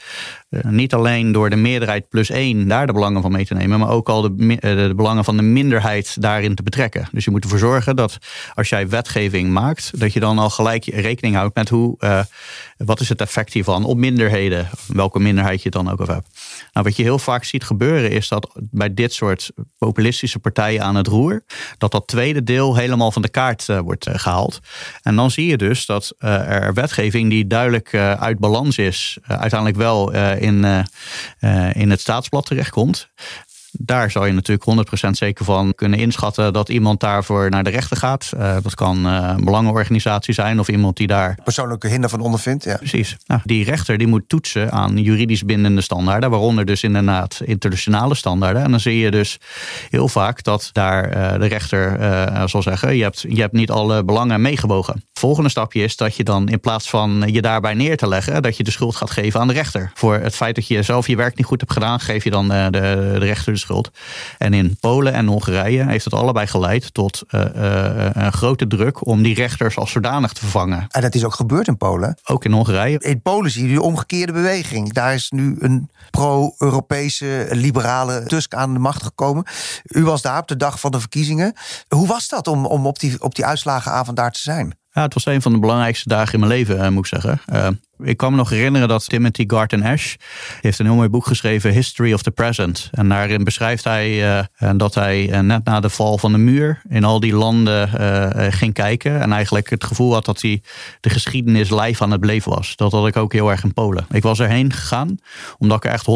Uh, 0.57 0.71
niet 0.71 0.95
alleen 0.95 1.33
door 1.33 1.51
de 1.51 1.57
meerderheid 1.57 2.09
plus 2.09 2.31
één 2.31 2.69
daar 2.69 2.87
de 2.87 2.93
belangen 2.93 3.23
van 3.23 3.33
mee 3.33 3.47
te 3.47 3.55
nemen, 3.55 3.79
maar 3.79 3.91
ook 3.91 4.09
al 4.09 4.23
de, 4.23 4.35
uh, 4.39 4.59
de 4.61 4.93
belangen 4.97 5.25
van 5.25 5.37
de 5.37 5.43
minderheid 5.43 6.23
daarin 6.23 6.55
te 6.55 6.63
betrekken. 6.63 7.09
Dus 7.13 7.25
je 7.25 7.31
moet 7.31 7.45
ervoor 7.45 7.59
zorgen 7.59 7.97
dat 7.97 8.19
als 8.55 8.69
jij 8.69 8.89
wetgeving 8.89 9.51
maakt, 9.51 10.01
dat 10.01 10.13
je 10.13 10.21
dan 10.21 10.39
al 10.39 10.51
gelijk 10.51 10.85
rekening 10.85 11.35
houdt 11.35 11.55
met 11.55 11.69
hoe 11.69 11.95
uh, 11.99 12.21
wat 12.77 13.01
is 13.01 13.09
het 13.09 13.21
effect 13.21 13.53
hiervan 13.53 13.85
op 13.85 13.97
minderheden, 13.97 14.69
welke 14.87 15.21
minderheid 15.21 15.63
je 15.63 15.71
dan 15.71 15.91
ook 15.91 16.01
al 16.01 16.07
hebt. 16.07 16.29
Nou, 16.73 16.87
wat 16.87 16.97
je 16.97 17.03
heel 17.03 17.19
vaak 17.19 17.45
ziet 17.45 17.65
gebeuren 17.65 18.11
is 18.11 18.29
dat 18.29 18.51
bij 18.55 18.95
dit 18.95 19.13
soort 19.13 19.51
populistische 19.79 20.39
partijen 20.39 20.83
aan 20.83 20.97
het 20.97 21.07
roer, 21.07 21.45
dat 21.79 21.91
dat 21.91 22.07
tweede 22.07 22.43
deel 22.43 22.77
helemaal 22.77 23.13
van 23.13 23.23
de 23.23 23.29
kaart 23.29 23.67
wordt 23.67 24.09
gehaald. 24.13 24.61
En 25.03 25.17
dan 25.17 25.31
zie 25.31 25.47
je 25.47 25.57
dus 25.57 25.87
dat 25.87 26.15
er 26.19 26.75
wetgeving 26.75 27.31
die 27.31 27.47
duidelijk 27.47 27.95
uit 27.95 28.39
balans 28.39 28.79
is, 28.79 29.19
uiteindelijk 29.23 29.79
wel 29.79 30.13
in 31.73 31.91
het 31.91 32.01
staatsblad 32.01 32.47
terechtkomt. 32.47 33.09
Daar 33.79 34.11
zou 34.11 34.27
je 34.27 34.33
natuurlijk 34.33 34.89
100% 35.07 35.11
zeker 35.11 35.45
van 35.45 35.75
kunnen 35.75 35.99
inschatten 35.99 36.53
dat 36.53 36.69
iemand 36.69 37.01
daarvoor 37.01 37.51
naar 37.51 37.65
de 37.65 37.71
rechter 37.71 37.97
gaat. 37.97 38.31
Uh, 38.37 38.57
dat 38.63 38.75
kan 38.75 39.07
uh, 39.07 39.33
een 39.37 39.45
belangenorganisatie 39.45 40.35
zijn 40.35 40.61
of 40.61 40.69
iemand 40.69 40.97
die 40.97 41.07
daar. 41.07 41.39
Persoonlijke 41.45 41.89
hinder 41.89 42.11
van 42.11 42.21
ondervindt, 42.21 42.65
ja. 42.65 42.77
Precies. 42.77 43.17
Nou, 43.27 43.41
die 43.45 43.65
rechter 43.65 43.99
die 43.99 44.07
moet 44.07 44.29
toetsen 44.29 44.73
aan 44.73 44.97
juridisch 44.97 45.45
bindende 45.45 45.81
standaarden, 45.81 46.31
waaronder 46.31 46.65
dus 46.65 46.83
inderdaad 46.83 47.41
internationale 47.45 48.15
standaarden. 48.15 48.63
En 48.63 48.71
dan 48.71 48.81
zie 48.81 48.99
je 48.99 49.11
dus 49.11 49.39
heel 49.91 50.09
vaak 50.09 50.43
dat 50.43 50.69
daar 50.73 51.17
uh, 51.17 51.41
de 51.41 51.47
rechter 51.47 51.75
zal 52.49 52.63
zeggen: 52.63 52.97
je 52.97 53.03
hebt, 53.03 53.25
je 53.29 53.41
hebt 53.41 53.53
niet 53.53 53.71
alle 53.71 54.05
belangen 54.05 54.41
meegewogen. 54.41 55.05
Volgende 55.13 55.49
stapje 55.51 55.83
is 55.83 55.97
dat 55.97 56.17
je 56.17 56.25
dan 56.25 56.49
in 56.49 56.61
plaats 56.61 56.91
van 56.91 57.25
je 57.27 57.43
daarbij 57.43 57.75
neer 57.75 57.97
te 57.97 58.09
leggen, 58.09 58.43
dat 58.43 58.57
je 58.57 58.63
de 58.63 58.71
schuld 58.71 58.97
gaat 58.97 59.11
geven 59.11 59.41
aan 59.41 59.49
de 59.49 59.53
rechter. 59.53 59.91
Voor 59.95 60.15
het 60.15 60.37
feit 60.37 60.55
dat 60.55 60.67
je 60.67 60.83
zelf 60.83 61.07
je 61.07 61.17
werk 61.17 61.37
niet 61.37 61.47
goed 61.47 61.61
hebt 61.61 61.73
gedaan, 61.73 62.01
geef 62.01 62.25
je 62.25 62.31
dan 62.31 62.49
de, 62.49 62.69
de 62.71 63.19
rechter 63.19 63.53
de 63.53 63.59
schuld. 63.59 63.66
En 64.39 64.55
in 64.55 64.77
Polen 64.81 65.13
en 65.13 65.27
Hongarije 65.27 65.87
heeft 65.87 66.05
het 66.05 66.15
allebei 66.15 66.47
geleid 66.47 66.95
tot 66.95 67.23
uh, 67.31 67.45
uh, 67.57 68.09
een 68.13 68.33
grote 68.33 68.67
druk 68.67 69.07
om 69.07 69.23
die 69.23 69.35
rechters 69.35 69.77
als 69.77 69.91
zodanig 69.91 70.33
te 70.33 70.41
vervangen. 70.41 70.87
En 70.89 71.01
dat 71.01 71.15
is 71.15 71.25
ook 71.25 71.35
gebeurd 71.35 71.69
in 71.69 71.77
Polen. 71.77 72.19
Ook 72.25 72.45
in 72.45 72.53
Hongarije. 72.53 72.99
In 72.99 73.23
Polen 73.23 73.51
zie 73.51 73.63
je 73.63 73.69
die 73.69 73.81
omgekeerde 73.81 74.33
beweging. 74.33 74.93
Daar 74.93 75.15
is 75.15 75.31
nu 75.31 75.57
een 75.59 75.91
pro-Europese 76.11 77.47
liberale 77.51 78.25
Tusk 78.27 78.55
aan 78.55 78.73
de 78.73 78.79
macht 78.79 79.03
gekomen. 79.03 79.45
U 79.85 80.05
was 80.05 80.23
daar 80.23 80.41
op 80.41 80.49
de 80.49 80.57
dag 80.57 80.81
van 80.81 80.91
de 80.91 81.01
verkiezingen. 81.01 81.53
Hoe 81.89 82.07
was 82.07 82.29
dat 82.29 82.49
om, 82.49 82.67
om 82.67 82.87
op, 82.87 82.99
die, 82.99 83.23
op 83.23 83.35
die 83.35 83.47
uitslagenavond 83.47 84.17
daar 84.17 84.33
te 84.33 84.41
zijn? 84.41 84.79
Ja, 84.91 85.03
het 85.03 85.15
was 85.15 85.27
een 85.27 85.43
van 85.43 85.53
de 85.53 85.59
belangrijkste 85.59 86.09
dagen 86.09 86.33
in 86.33 86.41
mijn 86.41 86.53
leven, 86.53 86.93
moet 86.93 87.13
ik 87.13 87.21
zeggen. 87.21 87.41
Uh, 87.53 87.69
ik 88.03 88.17
kan 88.17 88.31
me 88.31 88.37
nog 88.37 88.51
herinneren 88.51 88.89
dat 88.89 89.09
Timothy 89.09 89.45
Garton 89.47 89.83
Ash 89.83 90.15
heeft 90.61 90.79
een 90.79 90.87
heel 90.87 90.95
mooi 90.95 91.09
boek 91.09 91.27
geschreven, 91.27 91.73
History 91.73 92.13
of 92.13 92.23
the 92.23 92.31
Present. 92.31 92.89
En 92.93 93.09
daarin 93.09 93.45
beschrijft 93.45 93.85
hij 93.85 94.39
uh, 94.61 94.71
dat 94.77 94.95
hij 94.95 95.29
uh, 95.29 95.41
net 95.41 95.65
na 95.65 95.81
de 95.81 95.91
val 95.91 96.19
van 96.19 96.33
de 96.33 96.39
muur 96.39 96.83
in 96.89 97.05
al 97.05 97.21
die 97.21 97.35
landen 97.35 97.91
uh, 98.01 98.47
ging 98.53 98.73
kijken. 98.73 99.21
En 99.21 99.33
eigenlijk 99.33 99.71
het 99.71 99.85
gevoel 99.85 100.13
had 100.13 100.25
dat 100.25 100.41
hij 100.41 100.63
de 101.01 101.11
geschiedenis 101.11 101.71
live 101.71 102.03
aan 102.03 102.11
het 102.11 102.21
beleven 102.21 102.53
was. 102.53 102.77
Dat 102.77 102.93
had 102.93 103.07
ik 103.07 103.17
ook 103.17 103.33
heel 103.33 103.51
erg 103.51 103.65
in 103.65 103.73
Polen. 103.73 104.07
Ik 104.11 104.23
was 104.23 104.41
erheen 104.41 104.73
gegaan 104.73 105.19
omdat 105.59 105.77
ik 105.77 105.85
er 105.85 105.91
echt 105.91 106.07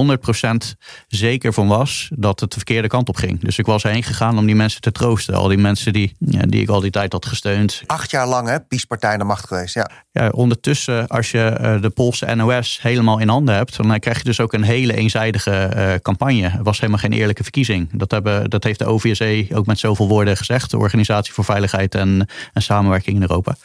100% 0.74 0.76
zeker 1.08 1.52
van 1.52 1.68
was 1.68 2.10
dat 2.14 2.40
het 2.40 2.50
de 2.50 2.56
verkeerde 2.56 2.88
kant 2.88 3.08
op 3.08 3.16
ging. 3.16 3.40
Dus 3.40 3.58
ik 3.58 3.66
was 3.66 3.84
erheen 3.84 4.02
gegaan 4.02 4.38
om 4.38 4.46
die 4.46 4.54
mensen 4.54 4.80
te 4.80 4.92
troosten. 4.92 5.34
Al 5.34 5.48
die 5.48 5.58
mensen 5.58 5.92
die, 5.92 6.16
ja, 6.18 6.42
die 6.42 6.60
ik 6.60 6.68
al 6.68 6.80
die 6.80 6.90
tijd 6.90 7.12
had 7.12 7.26
gesteund. 7.26 7.82
Acht 7.86 8.10
jaar 8.10 8.26
lang, 8.26 8.48
hè? 8.48 8.60
PiS-partij 8.60 9.16
de 9.16 9.24
macht 9.24 9.46
geweest, 9.46 9.74
ja. 9.74 9.90
Ja, 10.12 10.28
ondertussen, 10.28 11.06
als 11.06 11.30
je 11.30 11.69
de 11.78 11.90
Poolse 11.90 12.34
NOS 12.34 12.78
helemaal 12.82 13.18
in 13.18 13.28
handen 13.28 13.54
hebt, 13.54 13.76
dan 13.76 13.98
krijg 13.98 14.18
je 14.18 14.24
dus 14.24 14.40
ook 14.40 14.52
een 14.52 14.62
hele 14.62 14.96
eenzijdige 14.96 15.70
uh, 15.76 15.94
campagne. 16.02 16.48
Het 16.48 16.62
was 16.62 16.80
helemaal 16.80 17.00
geen 17.00 17.12
eerlijke 17.12 17.42
verkiezing. 17.42 17.88
Dat, 17.92 18.10
hebben, 18.10 18.50
dat 18.50 18.64
heeft 18.64 18.78
de 18.78 18.84
OVSE 18.84 19.46
ook 19.54 19.66
met 19.66 19.78
zoveel 19.78 20.08
woorden 20.08 20.36
gezegd, 20.36 20.70
de 20.70 20.78
Organisatie 20.78 21.32
voor 21.32 21.44
Veiligheid 21.44 21.94
en, 21.94 22.28
en 22.52 22.62
Samenwerking 22.62 23.16
in 23.16 23.22
Europa. 23.22 23.56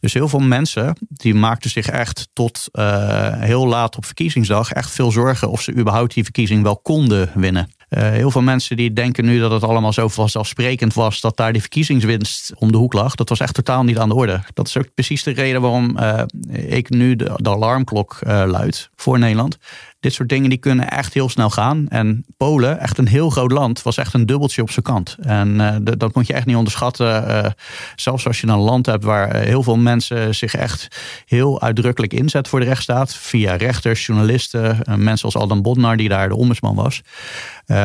Dus 0.00 0.12
heel 0.12 0.28
veel 0.28 0.40
mensen 0.40 0.96
die 1.08 1.34
maakten 1.34 1.70
zich 1.70 1.86
echt 1.86 2.28
tot 2.32 2.68
heel 3.38 3.66
laat 3.66 3.96
op 3.96 4.04
verkiezingsdag 4.04 4.72
echt 4.72 4.90
veel 4.90 5.10
zorgen 5.10 5.50
of 5.50 5.62
ze 5.62 5.72
überhaupt 5.72 6.14
die 6.14 6.24
verkiezing 6.24 6.62
wel 6.62 6.76
konden 6.76 7.30
winnen. 7.34 7.68
Uh, 7.90 8.10
heel 8.10 8.30
veel 8.30 8.42
mensen 8.42 8.76
die 8.76 8.92
denken 8.92 9.24
nu 9.24 9.38
dat 9.38 9.50
het 9.50 9.64
allemaal 9.64 9.92
zo 9.92 10.08
vanzelfsprekend 10.08 10.94
was 10.94 11.20
dat 11.20 11.36
daar 11.36 11.52
die 11.52 11.60
verkiezingswinst 11.60 12.52
om 12.54 12.72
de 12.72 12.78
hoek 12.78 12.92
lag. 12.92 13.14
Dat 13.14 13.28
was 13.28 13.40
echt 13.40 13.54
totaal 13.54 13.84
niet 13.84 13.98
aan 13.98 14.08
de 14.08 14.14
orde. 14.14 14.42
Dat 14.54 14.66
is 14.66 14.76
ook 14.76 14.94
precies 14.94 15.22
de 15.22 15.30
reden 15.30 15.60
waarom 15.60 15.98
uh, 15.98 16.22
ik 16.78 16.90
nu 16.90 17.16
de, 17.16 17.32
de 17.36 17.50
alarmklok 17.50 18.18
uh, 18.22 18.42
luid 18.46 18.90
voor 18.96 19.18
Nederland. 19.18 19.58
Dit 20.00 20.12
soort 20.12 20.28
dingen 20.28 20.48
die 20.48 20.58
kunnen 20.58 20.90
echt 20.90 21.14
heel 21.14 21.28
snel 21.28 21.50
gaan. 21.50 21.88
En 21.88 22.24
Polen, 22.36 22.80
echt 22.80 22.98
een 22.98 23.08
heel 23.08 23.30
groot 23.30 23.52
land, 23.52 23.82
was 23.82 23.96
echt 23.96 24.14
een 24.14 24.26
dubbeltje 24.26 24.62
op 24.62 24.70
zijn 24.70 24.84
kant. 24.84 25.16
En 25.20 25.48
uh, 25.48 25.76
dat 25.96 26.14
moet 26.14 26.26
je 26.26 26.32
echt 26.32 26.46
niet 26.46 26.56
onderschatten. 26.56 27.28
Uh, 27.28 27.50
zelfs 27.96 28.26
als 28.26 28.40
je 28.40 28.46
een 28.46 28.58
land 28.58 28.86
hebt 28.86 29.04
waar 29.04 29.36
heel 29.36 29.62
veel 29.62 29.76
mensen 29.76 30.34
zich 30.34 30.54
echt 30.54 30.88
heel 31.26 31.60
uitdrukkelijk 31.60 32.12
inzetten 32.12 32.50
voor 32.50 32.60
de 32.60 32.66
rechtsstaat. 32.66 33.14
Via 33.14 33.54
rechters, 33.54 34.06
journalisten, 34.06 34.78
mensen 34.96 35.24
als 35.24 35.36
Aldan 35.36 35.62
Bodnar, 35.62 35.96
die 35.96 36.08
daar 36.08 36.28
de 36.28 36.36
ombudsman 36.36 36.74
was. 36.74 37.02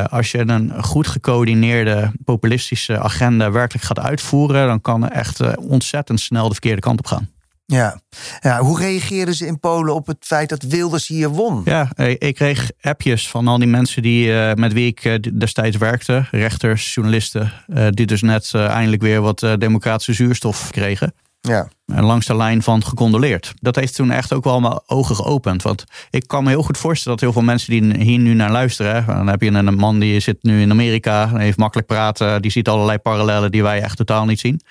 Als 0.10 0.32
je 0.32 0.40
een 0.40 0.84
goed 0.84 1.08
gecoördineerde 1.08 2.12
populistische 2.24 3.00
agenda 3.00 3.52
werkelijk 3.52 3.86
gaat 3.86 4.00
uitvoeren, 4.00 4.68
dan 4.68 4.82
kan 4.82 5.04
er 5.04 5.12
echt 5.12 5.58
ontzettend 5.58 6.20
snel 6.20 6.48
de 6.48 6.54
verkeerde 6.54 6.82
kant 6.82 7.00
op 7.00 7.08
gaan. 7.08 7.35
Ja. 7.66 8.00
ja, 8.40 8.60
hoe 8.60 8.80
reageerden 8.80 9.36
ze 9.36 9.46
in 9.46 9.60
Polen 9.60 9.96
op 9.96 10.08
het 10.08 10.18
feit 10.20 10.50
dat 10.50 10.64
Wilders 10.64 11.08
hier 11.08 11.30
won? 11.30 11.62
Ja, 11.66 11.92
ik 12.18 12.36
kreeg 12.36 12.72
appjes 12.82 13.30
van 13.30 13.48
al 13.48 13.58
die 13.58 13.68
mensen 13.68 14.02
die, 14.02 14.28
uh, 14.28 14.54
met 14.54 14.74
wie 14.74 14.88
ik 14.88 15.20
destijds 15.40 15.78
werkte. 15.78 16.28
Rechters, 16.32 16.94
journalisten, 16.94 17.52
die 17.90 18.06
dus 18.06 18.22
net 18.22 18.52
eindelijk 18.54 19.02
weer 19.02 19.22
wat 19.22 19.40
democratische 19.58 20.14
zuurstof 20.14 20.70
kregen. 20.72 21.14
Ja. 21.42 21.68
En 21.86 22.04
langs 22.04 22.26
de 22.26 22.36
lijn 22.36 22.64
van 22.64 22.84
gecondoleerd. 22.84 23.54
Dat 23.62 23.76
heeft 23.76 23.96
toen 23.96 24.12
echt 24.12 24.34
ook 24.34 24.44
wel 24.44 24.60
mijn 24.60 24.80
ogen 24.86 25.16
geopend. 25.16 25.62
Want 25.62 25.84
ik 26.10 26.28
kan 26.28 26.44
me 26.44 26.50
heel 26.50 26.64
goed 26.64 26.78
voorstellen 26.78 27.18
dat 27.18 27.28
heel 27.28 27.34
veel 27.34 27.52
mensen 27.52 27.70
die 27.72 28.04
hier 28.04 28.20
nu 28.20 28.34
naar 28.34 28.52
luisteren. 28.52 29.06
Dan 29.06 29.28
heb 29.28 29.42
je 29.42 29.52
een 29.52 29.76
man 29.76 30.00
die 30.00 30.20
zit 30.20 30.38
nu 30.44 30.62
in 30.62 30.72
Amerika, 30.72 31.38
heeft 31.38 31.58
makkelijk 31.58 31.88
praten, 31.88 32.42
die 32.42 32.52
ziet 32.52 32.68
allerlei 32.68 32.98
parallellen 32.98 33.52
die 33.52 33.64
wij 33.64 33.82
echt 33.82 33.98
totaal 33.98 34.26
niet 34.26 34.40
zien. 34.40 34.62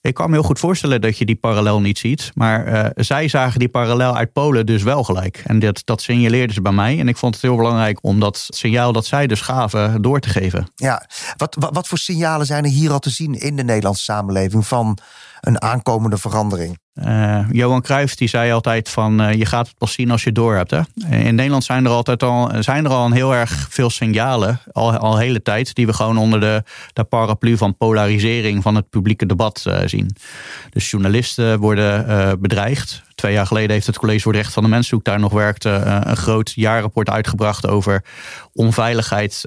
Ik 0.00 0.14
kan 0.14 0.26
me 0.30 0.32
heel 0.32 0.44
goed 0.44 0.58
voorstellen 0.58 1.00
dat 1.00 1.18
je 1.18 1.24
die 1.24 1.36
parallel 1.36 1.80
niet 1.80 1.98
ziet. 1.98 2.30
Maar 2.34 2.68
uh, 2.68 2.86
zij 2.94 3.28
zagen 3.28 3.58
die 3.58 3.68
parallel 3.68 4.16
uit 4.16 4.32
Polen 4.32 4.66
dus 4.66 4.82
wel 4.82 5.04
gelijk. 5.04 5.42
En 5.46 5.58
dat, 5.58 5.80
dat 5.84 6.02
signaleerden 6.02 6.54
ze 6.54 6.62
bij 6.62 6.72
mij. 6.72 6.98
En 6.98 7.08
ik 7.08 7.16
vond 7.16 7.34
het 7.34 7.42
heel 7.42 7.56
belangrijk 7.56 7.98
om 8.02 8.20
dat 8.20 8.46
signaal 8.48 8.92
dat 8.92 9.06
zij 9.06 9.26
dus 9.26 9.40
gaven 9.40 10.02
door 10.02 10.20
te 10.20 10.28
geven. 10.28 10.68
Ja, 10.74 11.08
wat, 11.36 11.56
wat 11.72 11.88
voor 11.88 11.98
signalen 11.98 12.46
zijn 12.46 12.64
er 12.64 12.70
hier 12.70 12.90
al 12.90 12.98
te 12.98 13.10
zien 13.10 13.34
in 13.34 13.56
de 13.56 13.64
Nederlandse 13.64 14.02
samenleving 14.02 14.66
van 14.66 14.98
een 15.40 15.62
aankomende 15.62 16.18
verandering? 16.18 16.78
Uh, 17.04 17.44
Johan 17.50 17.82
Cruijff 17.82 18.14
die 18.14 18.28
zei 18.28 18.52
altijd 18.52 18.88
van 18.88 19.20
uh, 19.20 19.32
je 19.32 19.46
gaat 19.46 19.66
het 19.66 19.78
pas 19.78 19.92
zien 19.92 20.10
als 20.10 20.24
je 20.24 20.32
door 20.32 20.54
hebt. 20.54 20.70
Hè? 20.70 20.80
In 21.08 21.34
Nederland 21.34 21.64
zijn 21.64 21.84
er 21.84 21.90
altijd 21.90 22.22
al, 22.22 22.50
zijn 22.60 22.84
er 22.84 22.90
al 22.90 23.06
een 23.06 23.12
heel 23.12 23.34
erg 23.34 23.66
veel 23.70 23.90
signalen, 23.90 24.60
al, 24.72 24.96
al 24.96 25.18
hele 25.18 25.42
tijd, 25.42 25.74
die 25.74 25.86
we 25.86 25.92
gewoon 25.92 26.18
onder 26.18 26.40
de, 26.40 26.62
de 26.92 27.04
paraplu 27.04 27.56
van 27.56 27.76
polarisering 27.76 28.62
van 28.62 28.74
het 28.74 28.90
publieke 28.90 29.26
debat 29.26 29.64
uh, 29.68 29.78
zien. 29.84 30.16
Dus 30.70 30.90
journalisten 30.90 31.58
worden 31.58 32.40
bedreigd. 32.40 33.02
Twee 33.18 33.32
jaar 33.32 33.46
geleden 33.46 33.70
heeft 33.70 33.86
het 33.86 33.98
College 33.98 34.20
voor 34.20 34.32
de 34.32 34.38
Rechten 34.38 34.54
van 34.54 34.62
de 34.62 34.68
Mens, 34.68 34.92
ik 34.92 35.04
daar 35.04 35.20
nog 35.20 35.32
werkte, 35.32 35.68
een 36.04 36.16
groot 36.16 36.52
jaarrapport 36.54 37.10
uitgebracht 37.10 37.66
over 37.66 38.04
onveiligheid 38.52 39.44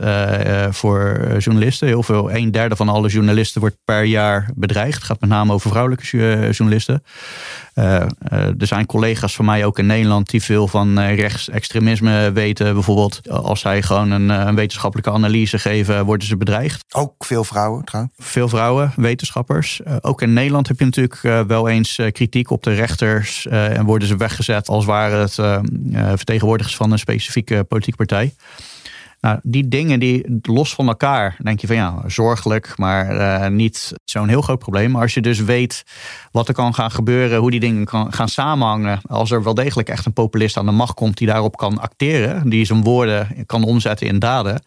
voor 0.69 1.27
journalisten. 1.37 1.87
Heel 1.87 2.03
veel, 2.03 2.31
een 2.31 2.51
derde 2.51 2.75
van 2.75 2.89
alle 2.89 3.09
journalisten 3.09 3.61
wordt 3.61 3.77
per 3.85 4.03
jaar 4.03 4.49
bedreigd. 4.55 4.95
Het 4.95 5.03
gaat 5.03 5.21
met 5.21 5.29
name 5.29 5.53
over 5.53 5.69
vrouwelijke 5.69 6.05
journalisten. 6.51 7.03
Er 7.73 8.67
zijn 8.67 8.85
collega's 8.85 9.35
van 9.35 9.45
mij 9.45 9.65
ook 9.65 9.79
in 9.79 9.85
Nederland 9.85 10.29
die 10.29 10.43
veel 10.43 10.67
van 10.67 10.99
rechtsextremisme 10.99 12.31
weten. 12.31 12.73
Bijvoorbeeld 12.73 13.29
als 13.29 13.59
zij 13.59 13.81
gewoon 13.81 14.11
een, 14.11 14.29
een, 14.29 14.55
wetenschappelijke 14.55 15.11
analyse 15.11 15.59
geven, 15.59 16.05
worden 16.05 16.27
ze 16.27 16.37
bedreigd. 16.37 16.83
Ook 16.91 17.25
veel 17.25 17.43
vrouwen 17.43 17.85
trouwens? 17.85 18.15
Veel 18.17 18.49
vrouwen, 18.49 18.93
wetenschappers. 18.95 19.81
ook 20.01 20.21
in 20.21 20.33
Nederland 20.33 20.67
heb 20.67 20.79
je 20.79 20.85
natuurlijk 20.85 21.47
wel 21.47 21.67
eens 21.67 21.99
kritiek 22.11 22.49
op 22.49 22.63
de 22.63 22.73
rechters 22.73 23.47
en 23.47 23.85
worden 23.85 24.07
ze 24.07 24.17
weggezet 24.17 24.67
als 24.67 24.85
waren 24.85 25.19
het 25.19 25.33
vertegenwoordigers 26.15 26.75
van 26.75 26.91
een 26.91 26.99
specifieke 26.99 27.63
politieke 27.63 27.97
partij. 27.97 28.33
Nou, 29.21 29.39
die 29.43 29.67
dingen 29.67 29.99
die 29.99 30.39
los 30.41 30.73
van 30.73 30.87
elkaar, 30.87 31.37
denk 31.43 31.59
je 31.59 31.67
van 31.67 31.75
ja, 31.75 32.03
zorgelijk, 32.07 32.73
maar 32.77 33.15
uh, 33.15 33.47
niet 33.47 33.93
zo'n 34.03 34.27
heel 34.27 34.41
groot 34.41 34.59
probleem. 34.59 34.91
Maar 34.91 35.01
als 35.01 35.13
je 35.13 35.21
dus 35.21 35.39
weet 35.39 35.83
wat 36.31 36.47
er 36.47 36.53
kan 36.53 36.73
gaan 36.73 36.91
gebeuren, 36.91 37.39
hoe 37.39 37.51
die 37.51 37.59
dingen 37.59 37.85
kan 37.85 38.13
gaan 38.13 38.29
samenhangen. 38.29 38.99
Als 39.07 39.31
er 39.31 39.43
wel 39.43 39.53
degelijk 39.53 39.89
echt 39.89 40.05
een 40.05 40.13
populist 40.13 40.57
aan 40.57 40.65
de 40.65 40.71
macht 40.71 40.93
komt 40.93 41.17
die 41.17 41.27
daarop 41.27 41.57
kan 41.57 41.79
acteren, 41.79 42.49
die 42.49 42.65
zijn 42.65 42.83
woorden 42.83 43.45
kan 43.45 43.63
omzetten 43.63 44.07
in 44.07 44.19
daden, 44.19 44.63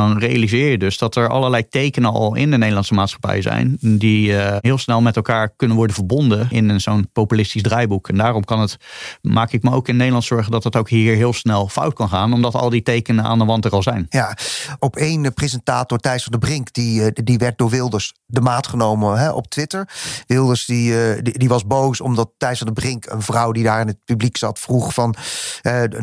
dan 0.00 0.18
realiseer 0.18 0.70
je 0.70 0.78
dus 0.78 0.98
dat 0.98 1.16
er 1.16 1.28
allerlei 1.28 1.68
tekenen 1.68 2.12
al 2.12 2.34
in 2.34 2.50
de 2.50 2.56
Nederlandse 2.58 2.94
maatschappij 2.94 3.42
zijn, 3.42 3.76
die 3.80 4.28
uh, 4.28 4.56
heel 4.60 4.78
snel 4.78 5.00
met 5.00 5.16
elkaar 5.16 5.52
kunnen 5.56 5.76
worden 5.76 5.94
verbonden 5.94 6.50
in 6.50 6.80
zo'n 6.80 7.08
populistisch 7.12 7.62
draaiboek. 7.62 8.08
En 8.08 8.16
daarom 8.16 8.44
kan 8.44 8.60
het, 8.60 8.76
maak 9.22 9.52
ik 9.52 9.62
me 9.62 9.72
ook 9.72 9.88
in 9.88 9.96
Nederland 9.96 10.24
zorgen 10.24 10.52
dat 10.52 10.64
het 10.64 10.76
ook 10.76 10.88
hier 10.88 11.16
heel 11.16 11.32
snel 11.32 11.68
fout 11.68 11.94
kan 11.94 12.08
gaan, 12.08 12.32
omdat 12.32 12.54
al 12.54 12.70
die 12.70 12.82
tekenen 12.82 13.24
aan 13.24 13.38
de 13.38 13.44
wand 13.44 13.64
er 13.64 13.70
al 13.70 13.82
zijn. 13.82 14.06
Ja, 14.08 14.36
op 14.78 14.96
één 14.96 15.34
presentator 15.34 15.98
Thijs 15.98 16.22
van 16.22 16.32
der 16.32 16.40
Brink, 16.40 16.72
die, 16.72 17.04
eh, 17.04 17.24
die 17.24 17.38
werd 17.38 17.58
door 17.58 17.70
Wilders 17.70 18.14
de 18.26 18.40
maat 18.40 18.66
genomen 18.66 19.18
hè, 19.18 19.30
op 19.30 19.48
Twitter. 19.48 19.88
Wilders 20.26 20.64
die, 20.64 21.02
eh, 21.02 21.22
die, 21.22 21.38
die, 21.38 21.48
was 21.48 21.66
boos 21.66 22.00
omdat 22.00 22.30
Thijs 22.36 22.58
van 22.58 22.66
der 22.66 22.82
Brink, 22.82 23.06
een 23.06 23.22
vrouw 23.22 23.52
die 23.52 23.64
daar 23.64 23.80
in 23.80 23.86
het 23.86 24.04
publiek 24.04 24.36
zat, 24.36 24.58
vroeg 24.58 24.94
van, 24.94 25.14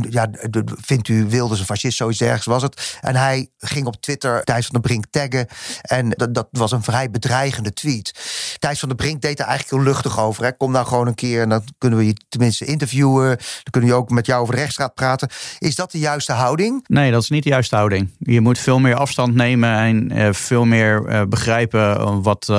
ja, 0.09 0.29
vindt 0.65 1.07
u 1.07 1.25
Wilders 1.29 1.59
een 1.59 1.65
fascist, 1.65 1.97
zoiets 1.97 2.21
ergens 2.21 2.45
was 2.45 2.61
het. 2.61 2.97
En 3.01 3.15
hij 3.15 3.49
ging 3.57 3.86
op 3.87 4.01
Twitter 4.01 4.43
Thijs 4.43 4.65
van 4.65 4.81
der 4.81 4.81
Brink 4.81 5.05
taggen 5.09 5.47
en 5.81 6.09
dat, 6.09 6.33
dat 6.33 6.47
was 6.51 6.71
een 6.71 6.83
vrij 6.83 7.09
bedreigende 7.09 7.73
tweet. 7.73 8.13
Thijs 8.59 8.79
van 8.79 8.87
der 8.87 8.97
Brink 8.97 9.21
deed 9.21 9.39
er 9.39 9.45
eigenlijk 9.45 9.75
heel 9.75 9.93
luchtig 9.93 10.19
over. 10.19 10.43
Hè. 10.43 10.57
Kom 10.57 10.71
nou 10.71 10.85
gewoon 10.85 11.07
een 11.07 11.15
keer 11.15 11.41
en 11.41 11.49
dan 11.49 11.63
kunnen 11.77 11.99
we 11.99 12.05
je 12.05 12.15
tenminste 12.29 12.65
interviewen. 12.65 13.27
Dan 13.27 13.71
kunnen 13.71 13.89
we 13.89 13.95
ook 13.95 14.09
met 14.09 14.25
jou 14.25 14.41
over 14.41 14.55
de 14.55 14.61
rechtsraad 14.61 14.93
praten. 14.93 15.29
Is 15.59 15.75
dat 15.75 15.91
de 15.91 15.99
juiste 15.99 16.31
houding? 16.31 16.85
Nee, 16.87 17.11
dat 17.11 17.21
is 17.21 17.29
niet 17.29 17.43
de 17.43 17.49
juiste 17.49 17.75
houding. 17.75 18.09
Je 18.19 18.41
moet 18.41 18.59
veel 18.59 18.79
meer 18.79 18.95
afstand 18.95 19.35
nemen 19.35 19.77
en 19.77 20.17
uh, 20.17 20.33
veel 20.33 20.65
meer 20.65 21.27
begrijpen 21.27 22.21
wat 22.21 22.51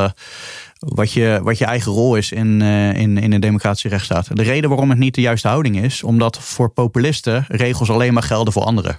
wat 0.79 1.13
je, 1.13 1.41
wat 1.43 1.59
je 1.59 1.65
eigen 1.65 1.93
rol 1.93 2.17
is 2.17 2.33
in, 2.33 2.61
uh, 2.61 2.95
in, 2.95 3.19
in 3.19 3.33
een 3.33 3.41
democratische 3.41 3.89
rechtsstaat. 3.89 4.37
De 4.37 4.43
reden 4.43 4.69
waarom 4.71 4.91
het 4.91 4.99
niet 4.99 5.15
de 5.15 5.21
juiste 5.21 5.49
houding 5.49 5.83
is, 5.83 6.03
omdat 6.03 6.39
voor 6.39 6.71
populisten 6.71 7.45
regels 7.49 7.91
alleen 7.91 8.13
maar 8.13 8.23
gelden 8.23 8.53
voor 8.53 8.63
anderen. 8.63 8.99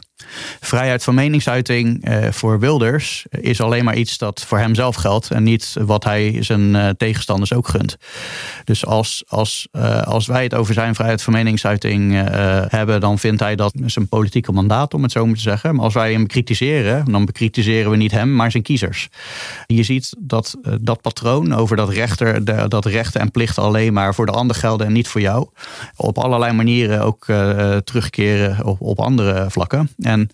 Vrijheid 0.60 1.04
van 1.04 1.16
meningsuiting 1.16 2.10
uh, 2.10 2.32
voor 2.32 2.60
Wilders 2.60 3.26
is 3.30 3.62
alleen 3.62 3.84
maar 3.84 3.96
iets 3.96 4.18
dat 4.18 4.44
voor 4.48 4.58
hemzelf 4.58 4.96
geldt 4.96 5.32
en 5.32 5.44
niet 5.44 5.76
wat 5.82 6.04
hij 6.04 6.38
zijn 6.40 6.76
uh, 6.76 6.90
tegenstanders 6.90 7.54
ook 7.54 7.68
gunt. 7.68 7.98
Dus 8.64 8.86
als, 8.86 9.24
als, 9.28 9.68
als 10.04 10.28
wij 10.28 10.44
het 10.44 10.54
over 10.54 10.74
zijn 10.74 10.96
vrijheid 10.96 11.22
van 11.22 11.34
meningsuiting 11.34 12.14
hebben, 12.68 13.00
dan 13.00 13.20
vindt 13.20 13.40
hij 13.40 13.56
dat 13.56 13.74
zijn 13.86 14.08
politieke 14.08 14.52
mandaat, 14.52 14.94
om 14.94 15.04
het 15.04 15.12
zo 15.12 15.26
maar 15.26 15.36
te 15.36 15.42
zeggen. 15.42 15.76
Maar 15.76 15.84
als 15.84 15.94
wij 15.94 16.12
hem 16.12 16.24
bekritiseren, 16.24 17.06
dan 17.12 17.26
bekritiseren 17.26 17.92
we 17.92 17.98
niet 17.98 18.12
hem, 18.12 18.36
maar 18.36 18.52
zijn 18.52 18.64
kiezers. 18.64 19.10
Je 19.66 19.84
ziet 19.84 20.16
dat 20.20 20.58
dat 20.82 21.02
patroon 21.02 21.54
over 21.54 21.69
over 21.72 21.86
dat, 21.86 21.96
rechter, 21.96 22.70
dat 22.70 22.86
rechten 22.86 23.22
en 23.22 23.32
plichten 23.32 23.64
alleen 23.64 23.94
maar 23.94 24.14
voor 24.14 24.26
de 24.26 24.32
ander 24.32 24.56
gelden 24.56 24.88
en 24.88 24.94
niet 24.94 25.08
voor 25.08 25.22
jou. 25.22 25.48
Op 25.96 26.18
allerlei 26.18 26.54
manieren 26.54 27.02
ook 27.02 27.28
uh, 27.28 27.78
terugkeren 27.78 28.66
op, 28.66 28.82
op 28.82 29.00
andere 29.00 29.46
vlakken. 29.50 29.90
En 29.98 30.30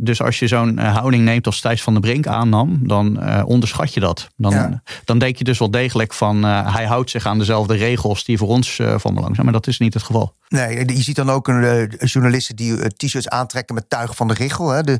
dus 0.00 0.22
als 0.22 0.38
je 0.38 0.46
zo'n 0.46 0.78
eh, 0.78 0.96
houding 0.96 1.24
neemt 1.24 1.46
als 1.46 1.60
Thijs 1.60 1.82
van 1.82 1.92
der 1.92 2.02
Brink 2.02 2.26
aannam, 2.26 2.78
dan 2.82 3.18
uh, 3.22 3.42
onderschat 3.46 3.94
je 3.94 4.00
dat. 4.00 4.28
Dan, 4.36 4.80
dan 5.04 5.18
denk 5.18 5.36
je 5.36 5.44
dus 5.44 5.58
wel 5.58 5.70
degelijk 5.70 6.14
van 6.14 6.44
uh, 6.44 6.74
hij 6.74 6.84
houdt 6.84 7.10
zich 7.10 7.26
aan 7.26 7.38
dezelfde 7.38 7.76
regels 7.76 8.24
die 8.24 8.38
voor 8.38 8.48
ons 8.48 8.80
van 8.96 9.14
belang 9.14 9.34
zijn. 9.34 9.44
Maar 9.44 9.54
dat 9.54 9.66
is 9.66 9.78
niet 9.78 9.94
het 9.94 10.02
geval. 10.02 10.34
Nee, 10.48 10.86
je 10.86 11.02
ziet 11.02 11.16
dan 11.16 11.30
ook 11.30 11.48
een 11.48 11.92
journalisten 11.98 12.56
die 12.56 12.88
t-shirts 12.96 13.28
aantrekken 13.28 13.74
met 13.74 13.90
tuig 13.90 14.16
van 14.16 14.28
de 14.28 14.34
richel. 14.34 14.70
Hè. 14.70 14.82
De 14.82 14.98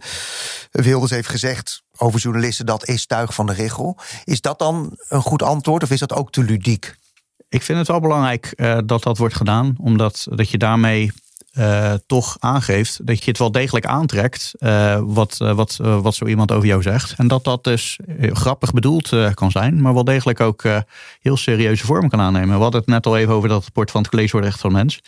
Wilders 0.71 1.11
heeft 1.11 1.29
gezegd 1.29 1.83
over 1.97 2.21
journalisten 2.21 2.67
dat 2.67 2.89
is 2.89 3.07
tuig 3.07 3.35
van 3.35 3.47
de 3.47 3.53
richel. 3.53 3.97
Is 4.25 4.41
dat 4.41 4.59
dan 4.59 4.99
een 5.09 5.23
goed 5.23 5.43
antwoord 5.43 5.83
of 5.83 5.91
is 5.91 6.01
dat 6.01 6.13
ook 6.13 6.33
te 6.33 6.43
ludiek? 6.43 6.95
Ik 7.49 7.63
vind 7.63 7.79
het 7.79 7.89
wel 7.89 8.01
belangrijk 8.01 8.53
uh, 8.57 8.79
dat 8.85 9.03
dat 9.03 9.19
wordt 9.19 9.37
gedaan, 9.37 9.75
omdat 9.81 10.27
dat 10.31 10.51
je 10.51 10.59
daarmee 10.59 11.13
uh, 11.59 11.93
toch 12.07 12.37
aangeeft 12.41 13.07
dat 13.07 13.25
je 13.25 13.31
het 13.31 13.39
wel 13.39 13.53
degelijk 13.53 13.87
aantrekt 13.87 14.53
uh, 14.59 14.99
wat, 15.03 15.37
wat, 15.37 15.77
wat 15.77 16.15
zo 16.15 16.27
iemand 16.27 16.53
over 16.53 16.69
jou 16.69 16.83
zegt. 16.83 17.15
En 17.17 17.29
dat 17.29 17.45
dat 17.45 17.65
dus 17.65 17.99
grappig 18.19 18.73
bedoeld 18.73 19.13
kan 19.35 19.51
zijn, 19.51 19.81
maar 19.81 19.95
wel 19.95 20.05
degelijk 20.05 20.41
ook 20.41 20.65
heel 21.21 21.37
serieuze 21.37 21.87
vormen 21.87 22.11
kan 22.11 22.21
aannemen. 22.21 22.57
We 22.57 22.63
hadden 22.63 22.81
het 22.81 22.89
net 22.91 23.07
al 23.07 23.17
even 23.17 23.35
over 23.35 23.49
dat 23.49 23.63
rapport 23.63 23.91
van 23.91 24.01
het 24.01 24.11
College 24.11 24.29
voor 24.29 24.41
de 24.41 24.47
Rechten 24.47 24.71
van 24.71 24.79
Mens. 24.79 25.01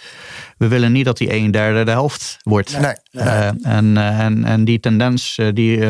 We 0.59 0.69
willen 0.69 0.93
niet 0.93 1.05
dat 1.05 1.19
die 1.19 1.35
een 1.35 1.51
derde 1.51 1.85
de 1.85 1.91
helft 1.91 2.37
wordt. 2.43 2.81
Nee, 2.81 2.95
nee. 3.11 3.51
en, 3.63 3.97
en, 3.97 4.45
en 4.45 4.65
die 4.65 4.81
tendens 4.81 5.39
die 5.55 5.85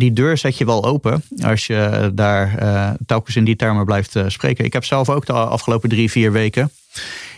die 0.00 0.12
deur 0.12 0.36
zet 0.36 0.58
je 0.58 0.64
wel 0.64 0.84
open 0.84 1.22
als 1.44 1.66
je 1.66 2.10
daar 2.14 2.62
uh, 2.62 2.90
telkens 3.06 3.36
in 3.36 3.44
die 3.44 3.56
termen 3.56 3.84
blijft 3.84 4.16
uh, 4.16 4.24
spreken. 4.26 4.64
Ik 4.64 4.72
heb 4.72 4.84
zelf 4.84 5.08
ook 5.08 5.26
de 5.26 5.32
afgelopen 5.32 5.88
drie, 5.88 6.10
vier 6.10 6.32
weken. 6.32 6.70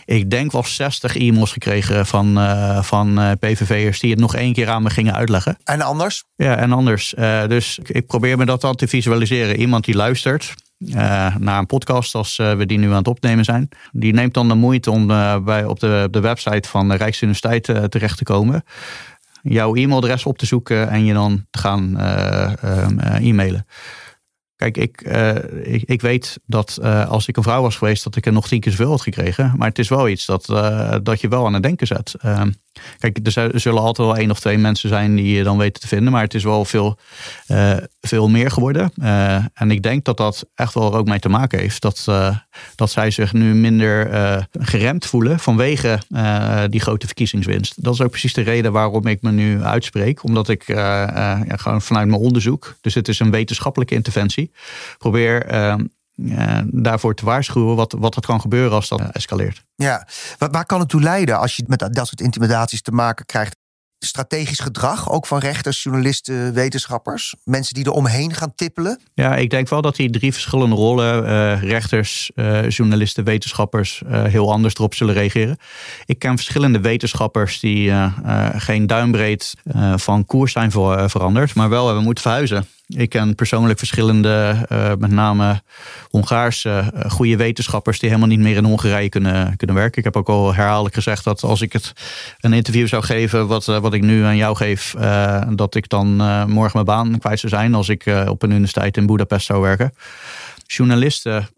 Ik 0.05 0.29
denk 0.29 0.51
wel 0.51 0.63
60 0.63 1.15
e-mails 1.15 1.51
gekregen 1.51 2.05
van, 2.05 2.37
uh, 2.37 2.83
van 2.83 3.37
PVV'ers 3.39 3.99
die 3.99 4.11
het 4.11 4.19
nog 4.19 4.35
één 4.35 4.53
keer 4.53 4.69
aan 4.69 4.83
me 4.83 4.89
gingen 4.89 5.13
uitleggen. 5.13 5.57
En 5.63 5.81
anders? 5.81 6.23
Ja, 6.35 6.55
en 6.55 6.71
anders. 6.71 7.13
dus 7.47 7.79
ik 7.83 8.07
probeer 8.07 8.37
me 8.37 8.45
dat 8.45 8.61
dan 8.61 8.75
te 8.75 8.87
visualiseren. 8.87 9.59
Iemand 9.59 9.85
die 9.85 9.95
luistert, 9.95 10.53
uh, 10.77 11.35
naar 11.35 11.59
een 11.59 11.65
podcast 11.65 12.15
als 12.15 12.35
we 12.35 12.65
die 12.65 12.77
nu 12.77 12.89
aan 12.89 12.97
het 12.97 13.07
opnemen 13.07 13.45
zijn. 13.45 13.69
Die 13.91 14.13
neemt 14.13 14.33
dan 14.33 14.47
de 14.47 14.55
moeite 14.55 14.91
om 14.91 15.07
bij, 15.43 15.65
op 15.65 15.79
de, 15.79 16.07
de 16.11 16.19
website 16.19 16.69
van 16.69 16.89
de 16.89 16.95
Rijksuniversiteit 16.95 17.91
terecht 17.91 18.17
te 18.17 18.23
komen 18.23 18.63
jouw 19.43 19.75
e-mailadres 19.75 20.25
op 20.25 20.37
te 20.37 20.45
zoeken 20.45 20.89
en 20.89 21.05
je 21.05 21.13
dan 21.13 21.45
te 21.49 21.59
gaan 21.59 21.93
uh, 21.97 22.51
uh, 22.63 23.27
e-mailen. 23.27 23.65
Kijk, 24.63 24.77
ik, 24.77 25.01
uh, 25.07 25.73
ik, 25.73 25.83
ik, 25.85 26.01
weet 26.01 26.39
dat 26.45 26.79
uh, 26.81 27.09
als 27.09 27.27
ik 27.27 27.37
een 27.37 27.43
vrouw 27.43 27.61
was 27.61 27.75
geweest, 27.75 28.03
dat 28.03 28.15
ik 28.15 28.25
er 28.25 28.31
nog 28.31 28.47
tien 28.47 28.59
keer 28.59 28.71
zoveel 28.71 28.89
had 28.89 29.01
gekregen. 29.01 29.53
Maar 29.57 29.67
het 29.67 29.79
is 29.79 29.89
wel 29.89 30.09
iets 30.09 30.25
dat, 30.25 30.49
uh, 30.49 30.95
dat 31.03 31.21
je 31.21 31.27
wel 31.27 31.45
aan 31.45 31.53
het 31.53 31.63
denken 31.63 31.87
zet. 31.87 32.13
Ehm, 32.19 32.51
kijk, 32.97 33.19
er 33.23 33.59
zullen 33.59 33.81
altijd 33.81 34.07
wel 34.07 34.17
één 34.17 34.31
of 34.31 34.39
twee 34.39 34.57
mensen 34.57 34.89
zijn 34.89 35.15
die 35.15 35.35
je 35.35 35.43
dan 35.43 35.57
weten 35.57 35.81
te 35.81 35.87
vinden. 35.87 36.11
Maar 36.11 36.21
het 36.21 36.33
is 36.33 36.43
wel 36.43 36.65
veel, 36.65 36.97
veel 38.01 38.29
meer 38.29 38.51
geworden. 38.51 38.91
en 39.53 39.71
ik 39.71 39.83
denk 39.83 40.05
dat 40.05 40.17
dat 40.17 40.45
echt 40.55 40.73
wel 40.73 40.95
ook 40.95 41.07
mee 41.07 41.19
te 41.19 41.29
maken 41.29 41.59
heeft. 41.59 41.81
Dat, 41.81 42.07
dat 42.75 42.91
zij 42.91 43.11
zich 43.11 43.33
nu 43.33 43.53
minder 43.53 44.47
geremd 44.59 45.05
voelen 45.05 45.39
vanwege 45.39 45.99
die 46.69 46.79
grote 46.79 47.05
verkiezingswinst. 47.05 47.83
Dat 47.83 47.93
is 47.93 48.01
ook 48.01 48.09
precies 48.09 48.33
de 48.33 48.41
reden 48.41 48.71
waarom 48.71 49.07
ik 49.07 49.21
me 49.21 49.31
nu 49.31 49.63
uitspreek. 49.63 50.23
Omdat 50.23 50.49
ik 50.49 50.67
ja, 50.67 51.43
gewoon 51.47 51.81
vanuit 51.81 52.07
mijn 52.07 52.21
onderzoek, 52.21 52.75
dus 52.81 52.93
het 52.93 53.07
is 53.07 53.19
een 53.19 53.31
wetenschappelijke 53.31 53.95
interventie 53.95 54.51
probeer 54.97 55.45
ehm, 55.45 55.85
daarvoor 56.65 57.15
te 57.15 57.25
waarschuwen 57.25 57.75
wat, 57.75 57.95
wat 57.97 58.15
er 58.15 58.21
kan 58.21 58.41
gebeuren 58.41 58.71
als 58.71 58.89
dat 58.89 59.01
escaleert. 59.11 59.65
Ja, 59.75 60.07
waar 60.37 60.65
kan 60.65 60.79
het 60.79 60.89
toe 60.89 61.01
leiden 61.01 61.39
als 61.39 61.55
je 61.55 61.63
met 61.67 61.79
dat 61.79 62.07
soort 62.07 62.21
intimidaties 62.21 62.81
te 62.81 62.91
maken 62.91 63.25
krijgt? 63.25 63.55
strategisch 64.05 64.59
gedrag, 64.59 65.11
ook 65.11 65.27
van 65.27 65.39
rechters, 65.39 65.83
journalisten, 65.83 66.53
wetenschappers? 66.53 67.35
Mensen 67.43 67.73
die 67.73 67.85
er 67.85 67.91
omheen 67.91 68.33
gaan 68.33 68.55
tippelen? 68.55 68.99
Ja, 69.13 69.35
ik 69.35 69.49
denk 69.49 69.69
wel 69.69 69.81
dat 69.81 69.95
die 69.95 70.09
drie 70.09 70.33
verschillende 70.33 70.75
rollen, 70.75 71.23
uh, 71.23 71.63
rechters, 71.63 72.31
uh, 72.35 72.69
journalisten, 72.69 73.23
wetenschappers, 73.23 74.01
uh, 74.05 74.23
heel 74.23 74.51
anders 74.51 74.75
erop 74.75 74.93
zullen 74.93 75.13
reageren. 75.13 75.57
Ik 76.05 76.19
ken 76.19 76.35
verschillende 76.35 76.79
wetenschappers 76.79 77.59
die 77.59 77.91
geen 78.55 78.87
duimbreed 78.87 79.53
van 79.95 80.25
koers 80.25 80.51
zijn 80.51 80.71
veranderd, 81.09 81.55
maar 81.55 81.69
wel 81.69 81.85
hebben 81.85 82.03
moeten 82.03 82.23
verhuizen. 82.23 82.67
Ik 82.87 83.09
ken 83.09 83.35
persoonlijk 83.35 83.79
verschillende, 83.79 84.65
uh, 84.71 84.91
met 84.97 85.11
name 85.11 85.61
Hongaarse 86.09 86.91
uh, 86.95 87.11
goede 87.11 87.37
wetenschappers 87.37 87.99
die 87.99 88.09
helemaal 88.09 88.29
niet 88.29 88.39
meer 88.39 88.55
in 88.55 88.63
Hongarije 88.63 89.09
kunnen, 89.09 89.57
kunnen 89.57 89.75
werken. 89.75 89.97
Ik 89.97 90.03
heb 90.03 90.15
ook 90.15 90.29
al 90.29 90.53
herhaaldelijk 90.53 90.95
gezegd 90.95 91.23
dat 91.23 91.43
als 91.43 91.61
ik 91.61 91.73
het 91.73 91.93
een 92.39 92.53
interview 92.53 92.87
zou 92.87 93.03
geven, 93.03 93.47
wat, 93.47 93.67
uh, 93.67 93.77
wat 93.77 93.93
ik 93.93 94.01
nu 94.01 94.23
aan 94.23 94.37
jou 94.37 94.55
geef, 94.55 94.95
dat 95.49 95.75
ik 95.75 95.89
dan 95.89 96.15
morgen 96.49 96.71
mijn 96.73 96.85
baan 96.85 97.19
kwijt 97.19 97.39
zou 97.39 97.53
zijn 97.53 97.73
als 97.73 97.89
ik 97.89 98.05
op 98.27 98.43
een 98.43 98.51
universiteit 98.51 98.97
in 98.97 99.05
Budapest 99.05 99.45
zou 99.45 99.61
werken. 99.61 99.93
journalisten 100.65 101.49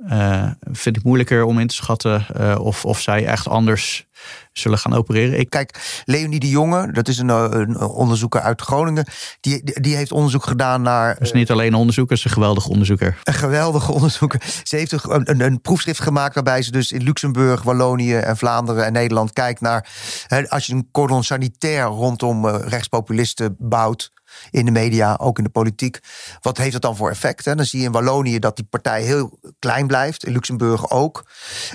vind 0.72 0.98
ik 0.98 1.04
moeilijker 1.04 1.44
om 1.44 1.60
in 1.60 1.68
te 1.68 1.76
schatten 1.76 2.26
of, 2.60 2.86
of 2.86 3.02
zij 3.02 3.26
echt 3.26 3.48
anders 3.48 4.06
zullen 4.54 4.78
gaan 4.78 4.94
opereren. 4.94 5.40
Ik... 5.40 5.50
Kijk, 5.50 6.02
Leonie 6.06 6.40
de 6.40 6.50
Jonge, 6.50 6.92
dat 6.92 7.08
is 7.08 7.18
een, 7.18 7.30
een, 7.30 7.80
onderzoeker 7.80 8.42
uit 8.42 8.62
Groningen, 8.62 9.06
die, 9.40 9.82
die 9.82 9.96
heeft 9.96 10.12
onderzoek 10.12 10.44
gedaan 10.44 10.82
naar. 10.82 11.10
Het 11.10 11.22
is 11.22 11.32
niet 11.32 11.52
alleen 11.52 11.68
een 11.68 11.80
onderzoeker, 11.80 12.16
het 12.16 12.26
is 12.26 12.32
een 12.32 12.38
geweldige 12.38 12.70
onderzoeker. 12.70 13.18
Een 13.24 13.34
geweldige 13.34 13.92
onderzoeker. 13.92 14.42
Ze 14.64 14.76
heeft 14.76 14.92
een, 14.92 15.30
een, 15.30 15.42
een 15.42 15.62
proefschrift 15.62 16.02
gemaakt 16.02 16.34
waarbij 16.34 16.62
ze 16.62 16.72
dus 16.72 16.92
in 16.92 17.04
Luxemburg, 17.04 17.64
Wallonië 17.64 18.16
en 18.16 18.38
Vlaanderen 18.38 18.86
en 18.86 18.94
Nederland 18.94 19.34
kijkt 19.34 19.62
naar. 19.62 19.90
Hè, 20.28 20.50
als 20.50 20.66
je 20.66 20.74
een 20.74 20.88
cordon 20.92 21.24
sanitair 21.24 21.86
rondom 21.86 22.48
rechtspopulisten 22.48 23.56
bouwt 23.60 24.14
in 24.50 24.66
de 24.66 24.72
media, 24.72 25.18
ook 25.22 25.38
in 25.38 25.44
de 25.44 25.50
politiek. 25.50 26.00
Wat 26.42 26.58
heeft 26.58 26.72
dat 26.72 26.82
dan 26.82 26.96
voor 26.96 27.10
effect? 27.10 27.46
Hè? 27.46 27.56
Dan 27.56 27.66
zie 27.66 27.80
je 27.80 27.86
in 27.86 27.92
Wallonië 27.92 28.40
dat 28.40 28.56
die 28.56 28.66
partij 28.66 29.02
heel 29.02 29.40
klein 29.60 29.88
blijft, 29.88 30.26
in 30.26 30.32
Luxemburg 30.32 30.90
ook. 30.90 31.26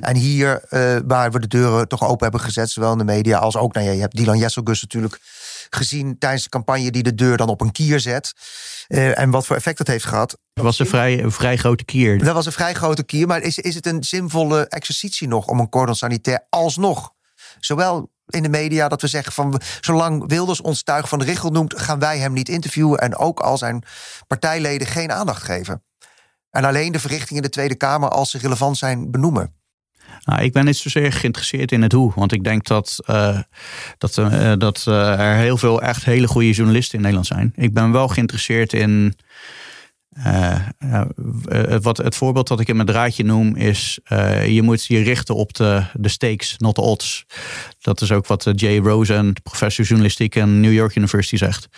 En 0.00 0.16
hier, 0.16 0.62
uh, 0.70 0.96
waar 1.06 1.30
we 1.30 1.40
de 1.40 1.46
deuren 1.46 1.88
toch 1.88 2.02
open 2.02 2.22
hebben 2.22 2.39
gezet, 2.40 2.70
zowel 2.70 2.92
in 2.92 2.98
de 2.98 3.04
media 3.04 3.38
als 3.38 3.56
ook, 3.56 3.72
nou 3.72 3.86
ja, 3.86 3.92
je 3.92 4.00
hebt 4.00 4.16
Dylan 4.16 4.38
Jesselgus 4.38 4.80
natuurlijk 4.80 5.20
gezien 5.70 6.18
tijdens 6.18 6.42
de 6.42 6.48
campagne 6.48 6.90
die 6.90 7.02
de 7.02 7.14
deur 7.14 7.36
dan 7.36 7.48
op 7.48 7.60
een 7.60 7.72
kier 7.72 8.00
zet. 8.00 8.32
Uh, 8.88 9.18
en 9.18 9.30
wat 9.30 9.46
voor 9.46 9.56
effect 9.56 9.78
dat 9.78 9.86
heeft 9.86 10.04
gehad. 10.04 10.38
Dat 10.52 10.64
was 10.64 10.78
een 10.78 10.86
vrij, 10.86 11.22
een 11.22 11.32
vrij 11.32 11.56
grote 11.56 11.84
kier. 11.84 12.24
Dat 12.24 12.34
was 12.34 12.46
een 12.46 12.52
vrij 12.52 12.74
grote 12.74 13.02
kier. 13.02 13.26
Maar 13.26 13.40
is, 13.40 13.58
is 13.58 13.74
het 13.74 13.86
een 13.86 14.04
zinvolle 14.04 14.66
exercitie 14.66 15.28
nog 15.28 15.46
om 15.46 15.60
een 15.60 15.68
cordon 15.68 15.94
sanitair 15.94 16.46
alsnog, 16.48 17.12
zowel 17.60 18.10
in 18.26 18.42
de 18.42 18.48
media 18.48 18.88
dat 18.88 19.00
we 19.00 19.06
zeggen 19.06 19.32
van 19.32 19.60
zolang 19.80 20.28
Wilders 20.28 20.60
ons 20.60 20.82
tuig 20.82 21.08
van 21.08 21.18
de 21.18 21.24
richel 21.24 21.50
noemt, 21.50 21.80
gaan 21.80 21.98
wij 21.98 22.18
hem 22.18 22.32
niet 22.32 22.48
interviewen 22.48 22.98
en 22.98 23.16
ook 23.16 23.40
al 23.40 23.58
zijn 23.58 23.84
partijleden 24.26 24.86
geen 24.86 25.12
aandacht 25.12 25.42
geven. 25.42 25.82
En 26.50 26.64
alleen 26.64 26.92
de 26.92 27.00
verrichtingen 27.00 27.36
in 27.36 27.48
de 27.48 27.54
Tweede 27.54 27.74
Kamer 27.74 28.08
als 28.08 28.30
ze 28.30 28.38
relevant 28.38 28.76
zijn 28.76 29.10
benoemen. 29.10 29.59
Nou, 30.24 30.42
ik 30.42 30.52
ben 30.52 30.64
niet 30.64 30.76
zozeer 30.76 31.12
geïnteresseerd 31.12 31.72
in 31.72 31.82
het 31.82 31.92
hoe. 31.92 32.12
Want 32.14 32.32
ik 32.32 32.44
denk 32.44 32.66
dat, 32.66 32.98
uh, 33.10 33.38
dat, 33.98 34.16
uh, 34.16 34.52
dat 34.58 34.84
uh, 34.88 35.20
er 35.20 35.36
heel 35.36 35.56
veel 35.56 35.82
echt 35.82 36.04
hele 36.04 36.28
goede 36.28 36.50
journalisten 36.50 36.94
in 36.94 37.00
Nederland 37.00 37.26
zijn. 37.26 37.52
Ik 37.56 37.74
ben 37.74 37.92
wel 37.92 38.08
geïnteresseerd 38.08 38.72
in 38.72 39.14
wat, 41.82 41.96
het 41.96 42.16
voorbeeld 42.16 42.48
dat 42.48 42.60
ik 42.60 42.68
in 42.68 42.74
mijn 42.74 42.88
draadje 42.88 43.24
noem 43.24 43.56
is: 43.56 43.98
je 44.46 44.60
moet 44.62 44.84
je 44.84 45.02
richten 45.02 45.34
op 45.34 45.54
de, 45.54 45.82
de 45.92 46.08
stakes, 46.08 46.54
not 46.58 46.74
the 46.74 46.80
odds. 46.80 47.26
Dat 47.80 48.00
is 48.00 48.12
ook 48.12 48.26
wat 48.26 48.50
Jay 48.54 48.78
Rosen, 48.78 49.32
professor 49.42 49.84
journalistiek 49.84 50.38
aan 50.38 50.60
New 50.60 50.72
York 50.72 50.96
University, 50.96 51.36
zegt. 51.36 51.68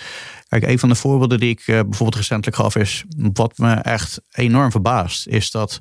Kijk, 0.52 0.64
een 0.64 0.78
van 0.78 0.88
de 0.88 0.94
voorbeelden 0.94 1.40
die 1.40 1.50
ik 1.50 1.62
bijvoorbeeld 1.64 2.14
recentelijk 2.14 2.56
gaf 2.56 2.76
is: 2.76 3.04
wat 3.32 3.58
me 3.58 3.74
echt 3.74 4.20
enorm 4.32 4.70
verbaast, 4.70 5.26
is 5.26 5.50
dat 5.50 5.80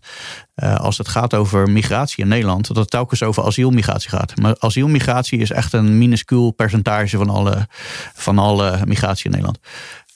als 0.55 0.97
het 0.97 1.07
gaat 1.07 1.33
over 1.33 1.69
migratie 1.69 2.23
in 2.23 2.29
Nederland, 2.29 2.67
dat 2.67 2.75
het 2.75 2.89
telkens 2.89 3.23
over 3.23 3.43
asielmigratie 3.43 4.09
gaat. 4.09 4.37
Maar 4.37 4.55
asielmigratie 4.59 5.39
is 5.39 5.51
echt 5.51 5.73
een 5.73 5.97
minuscuul 5.97 6.51
percentage 6.51 7.17
van 7.17 7.29
alle, 7.29 7.67
van 8.13 8.37
alle 8.37 8.79
migratie 8.85 9.25
in 9.25 9.31
Nederland. 9.31 9.59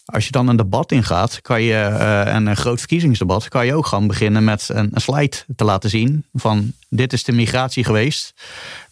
Als 0.05 0.25
je 0.25 0.31
dan 0.31 0.47
een 0.47 0.55
debat 0.55 0.91
ingaat, 0.91 1.41
kan 1.41 1.61
je, 1.61 1.73
uh, 1.73 2.33
en 2.33 2.45
een 2.45 2.57
groot 2.57 2.79
verkiezingsdebat, 2.79 3.47
kan 3.47 3.65
je 3.65 3.75
ook 3.75 3.85
gewoon 3.85 4.07
beginnen 4.07 4.43
met 4.43 4.69
een, 4.69 4.89
een, 4.93 5.01
slide 5.01 5.37
te 5.55 5.63
laten 5.63 5.89
zien 5.89 6.25
van 6.33 6.73
dit 6.89 7.13
is 7.13 7.23
de 7.23 7.31
migratie 7.31 7.83
geweest. 7.83 8.33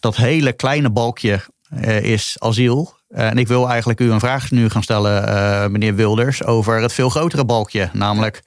Dat 0.00 0.16
hele 0.16 0.52
kleine 0.52 0.90
balkje 0.90 1.40
is 2.02 2.36
asiel. 2.38 2.94
Eh, 3.14 3.26
en 3.26 3.38
ik 3.38 3.48
wil 3.48 3.68
eigenlijk 3.68 4.00
u 4.00 4.10
een 4.10 4.20
vraag 4.20 4.50
nu 4.50 4.68
gaan 4.68 4.82
stellen, 4.82 5.28
uh, 5.28 5.66
meneer 5.66 5.94
Wilders, 5.94 6.44
over 6.44 6.80
het 6.80 6.92
veel 6.92 7.08
grotere 7.08 7.44
balkje. 7.44 7.88
Namelijk, 7.92 8.42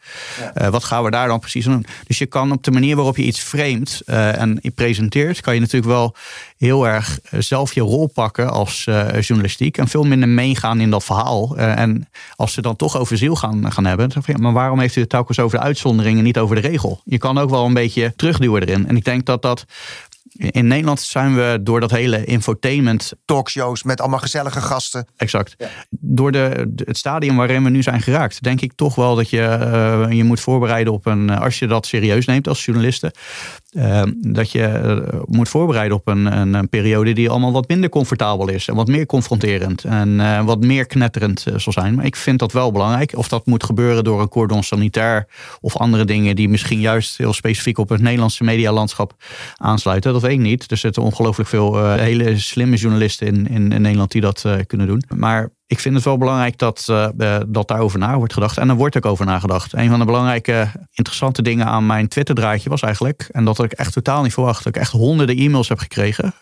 uh, 0.62 0.67
wat 0.67 0.84
gaan 0.84 1.03
we 1.03 1.12
daar 1.12 1.27
dan 1.27 1.39
precies 1.39 1.65
doen? 1.65 1.86
Dus 2.08 2.17
je 2.17 2.25
kan 2.25 2.51
op 2.51 2.63
de 2.63 2.71
manier 2.71 2.95
waarop 2.95 3.17
je 3.17 3.23
iets 3.23 3.39
framet 3.39 4.01
en 4.06 4.60
je 4.62 4.71
presenteert, 4.71 5.41
kan 5.41 5.53
je 5.53 5.60
natuurlijk 5.60 5.91
wel 5.91 6.15
heel 6.58 6.88
erg 6.88 7.19
zelf 7.32 7.73
je 7.73 7.82
rol 7.82 8.08
pakken 8.08 8.49
als 8.49 8.84
journalistiek. 9.19 9.77
En 9.77 9.88
veel 9.88 10.03
minder 10.03 10.30
meegaan 10.30 10.80
in 10.80 10.89
dat 10.89 11.03
verhaal. 11.03 11.58
en 11.58 12.10
als 12.36 12.53
ze 12.53 12.62
dan 12.62 12.75
toch 12.75 12.97
over 12.97 13.17
ziel 13.17 13.36
gaan, 13.36 13.71
gaan 13.71 13.86
hebben, 13.86 14.10
dan 14.10 14.23
je, 14.25 14.38
maar 14.38 14.53
waarom 14.53 14.80
heeft 14.80 14.95
u 14.95 15.01
het 15.01 15.10
telkens 15.10 15.39
over 15.39 15.58
de 15.58 15.63
uitzonderingen, 15.63 16.23
niet 16.23 16.38
over 16.38 16.56
de 16.56 16.67
regel? 16.67 17.01
Je 17.03 17.17
kan 17.17 17.38
ook 17.38 17.49
wel 17.49 17.65
een 17.65 17.73
beetje 17.73 18.13
terugduwen 18.15 18.62
erin. 18.62 18.88
En 18.88 18.95
ik 18.97 19.03
denk 19.03 19.25
dat 19.25 19.41
dat 19.41 19.65
in 20.38 20.67
Nederland 20.67 21.00
zijn 21.00 21.36
we 21.36 21.60
door 21.62 21.80
dat 21.80 21.91
hele 21.91 22.26
infotainment. 22.26 23.12
Talkshows 23.26 23.84
met 23.84 24.02
allemaal 24.02 24.19
gezellige 24.19 24.62
gasten. 24.62 25.08
Exact. 25.15 25.56
Door 25.89 26.32
de, 26.32 26.71
het 26.76 26.97
stadium 26.97 27.36
waarin 27.36 27.63
we 27.63 27.69
nu 27.69 27.84
zijn 27.84 28.02
geraakt, 28.02 28.43
denk 28.43 28.62
ik 28.62 28.73
toch 28.76 28.95
wel 28.95 29.15
dat 29.15 29.30
je 29.30 29.38
uh, 29.38 30.17
je 30.17 30.23
moet 30.23 30.39
voorbereiden 30.39 30.93
op 30.93 31.06
een. 31.06 31.30
Als 31.30 31.60
je 31.60 31.67
dat 31.67 31.86
serieus 31.86 32.26
neemt 32.26 32.47
als 32.47 32.65
journaliste, 32.65 33.13
uh, 33.71 34.02
dat 34.17 34.52
je 34.52 34.82
uh, 35.13 35.19
moet 35.26 35.50
voorbereiden 35.50 35.97
op 35.97 36.08
een, 36.08 36.38
een, 36.38 36.54
een, 36.54 36.69
periode 36.69 37.13
die 37.13 37.30
allemaal 37.30 37.52
wat 37.52 37.67
minder 37.67 37.89
comfortabel 37.89 38.50
is. 38.50 38.67
En 38.67 38.76
wat 38.76 38.88
meer 38.88 39.06
confronterend. 39.06 39.84
En 39.84 40.45
wat 40.45 40.63
meer 40.63 40.86
knetterend 40.86 41.45
zal 41.56 41.73
zijn. 41.73 41.95
Maar 41.95 42.06
ik 42.06 42.15
vind 42.15 42.39
dat 42.39 42.52
wel 42.52 42.71
belangrijk. 42.71 43.17
Of 43.17 43.28
dat 43.28 43.45
moet 43.45 43.63
gebeuren 43.63 44.04
door 44.04 44.21
een 44.21 44.30
cordon 44.30 44.63
sanitair. 44.63 45.28
Of 45.62 45.78
andere 45.78 46.06
dingen 46.06 46.36
die 46.36 46.50
misschien 46.50 46.80
juist 46.80 47.17
heel 47.17 47.34
specifiek 47.34 47.78
op 47.78 47.89
het 47.89 48.02
Nederlandse 48.02 48.43
medialandschap 48.43 49.13
aansluiten. 49.56 50.13
Dat 50.13 50.23
niet. 50.36 50.72
Er 50.72 50.78
zitten 50.78 51.04
ongelooflijk 51.04 51.50
veel 51.50 51.80
uh, 51.80 51.96
hele 51.96 52.40
slimme 52.40 52.76
journalisten 52.76 53.28
in, 53.28 53.48
in, 53.48 53.72
in 53.72 53.82
Nederland 53.82 54.12
die 54.12 54.22
dat 54.22 54.44
uh, 54.46 54.56
kunnen 54.68 54.88
doen. 54.88 55.04
Maar 55.16 55.50
ik 55.68 55.80
vind 55.80 55.96
het 55.96 56.04
wel 56.04 56.18
belangrijk 56.18 56.58
dat, 56.58 56.88
uh, 56.90 57.40
dat 57.48 57.68
daarover 57.68 58.00
na 58.00 58.18
wordt 58.18 58.34
gedacht. 58.34 58.58
En 58.58 58.70
er 58.70 58.76
wordt 58.76 58.98
ook 58.98 59.06
over 59.06 59.26
nagedacht. 59.26 59.74
Een 59.74 59.90
van 59.90 60.00
de 60.00 60.06
belangrijke, 60.06 60.72
interessante 60.94 61.42
dingen 61.42 61.66
aan 61.66 61.86
mijn 61.86 62.08
Twitter-draadje 62.08 62.70
was 62.70 62.82
eigenlijk... 62.82 63.30
en 63.32 63.46
dat 63.46 63.63
ik 63.63 63.72
echt 63.72 63.94
totaal 63.94 64.24
niet 64.24 64.34
verwacht... 64.34 64.63
dat 64.63 64.76
ik 64.76 64.82
echt 64.82 64.92
honderden 64.92 65.38
e-mails 65.38 65.70
heb 65.70 65.80
gekregen. 65.80 66.34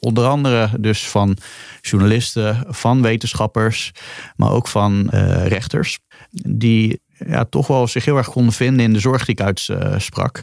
onder 0.00 0.26
andere 0.26 0.70
dus 0.80 1.08
van 1.08 1.36
journalisten, 1.80 2.64
van 2.68 3.02
wetenschappers... 3.02 3.92
maar 4.36 4.50
ook 4.50 4.68
van 4.68 5.08
rechters... 5.44 5.98
die 6.30 7.00
ja, 7.26 7.44
toch 7.44 7.66
wel 7.66 7.86
zich 7.86 8.04
heel 8.04 8.16
erg 8.16 8.28
konden 8.28 8.52
vinden 8.52 8.84
in 8.84 8.92
de 8.92 8.98
zorg 8.98 9.24
die 9.24 9.34
ik 9.34 9.40
uitsprak. 9.70 10.42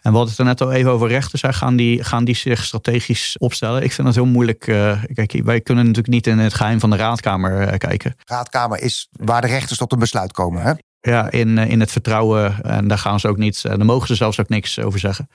En 0.00 0.12
wat 0.12 0.28
het 0.28 0.38
er 0.38 0.44
net 0.44 0.60
al 0.60 0.72
even 0.72 0.90
over 0.90 1.08
rechten 1.08 1.38
zijn, 1.38 1.54
gaan 1.54 1.76
die, 1.76 2.04
gaan 2.04 2.24
die 2.24 2.36
zich 2.36 2.64
strategisch 2.64 3.38
opstellen? 3.38 3.82
Ik 3.82 3.92
vind 3.92 4.06
dat 4.06 4.16
heel 4.16 4.26
moeilijk. 4.26 4.66
Uh, 4.66 5.02
kijk, 5.14 5.40
wij 5.44 5.60
kunnen 5.60 5.84
natuurlijk 5.84 6.14
niet 6.14 6.26
in 6.26 6.38
het 6.38 6.54
geheim 6.54 6.80
van 6.80 6.90
de 6.90 6.96
raadkamer 6.96 7.72
uh, 7.72 7.78
kijken. 7.78 8.14
Raadkamer 8.24 8.80
is 8.80 9.08
waar 9.10 9.40
de 9.40 9.46
rechters 9.46 9.78
tot 9.78 9.92
een 9.92 9.98
besluit 9.98 10.32
komen, 10.32 10.62
hè? 10.62 10.72
Ja, 11.00 11.30
in, 11.30 11.58
eh, 11.58 11.70
in 11.70 11.80
het 11.80 11.92
vertrouwen. 11.92 12.62
En 12.62 12.88
daar 12.88 12.98
gaan 12.98 13.20
ze 13.20 13.28
ook 13.28 13.36
niet, 13.36 13.62
daar 13.62 13.84
mogen 13.84 14.06
ze 14.06 14.14
zelfs 14.14 14.40
ook 14.40 14.48
niks 14.48 14.78
over 14.78 14.98
zeggen. 14.98 15.28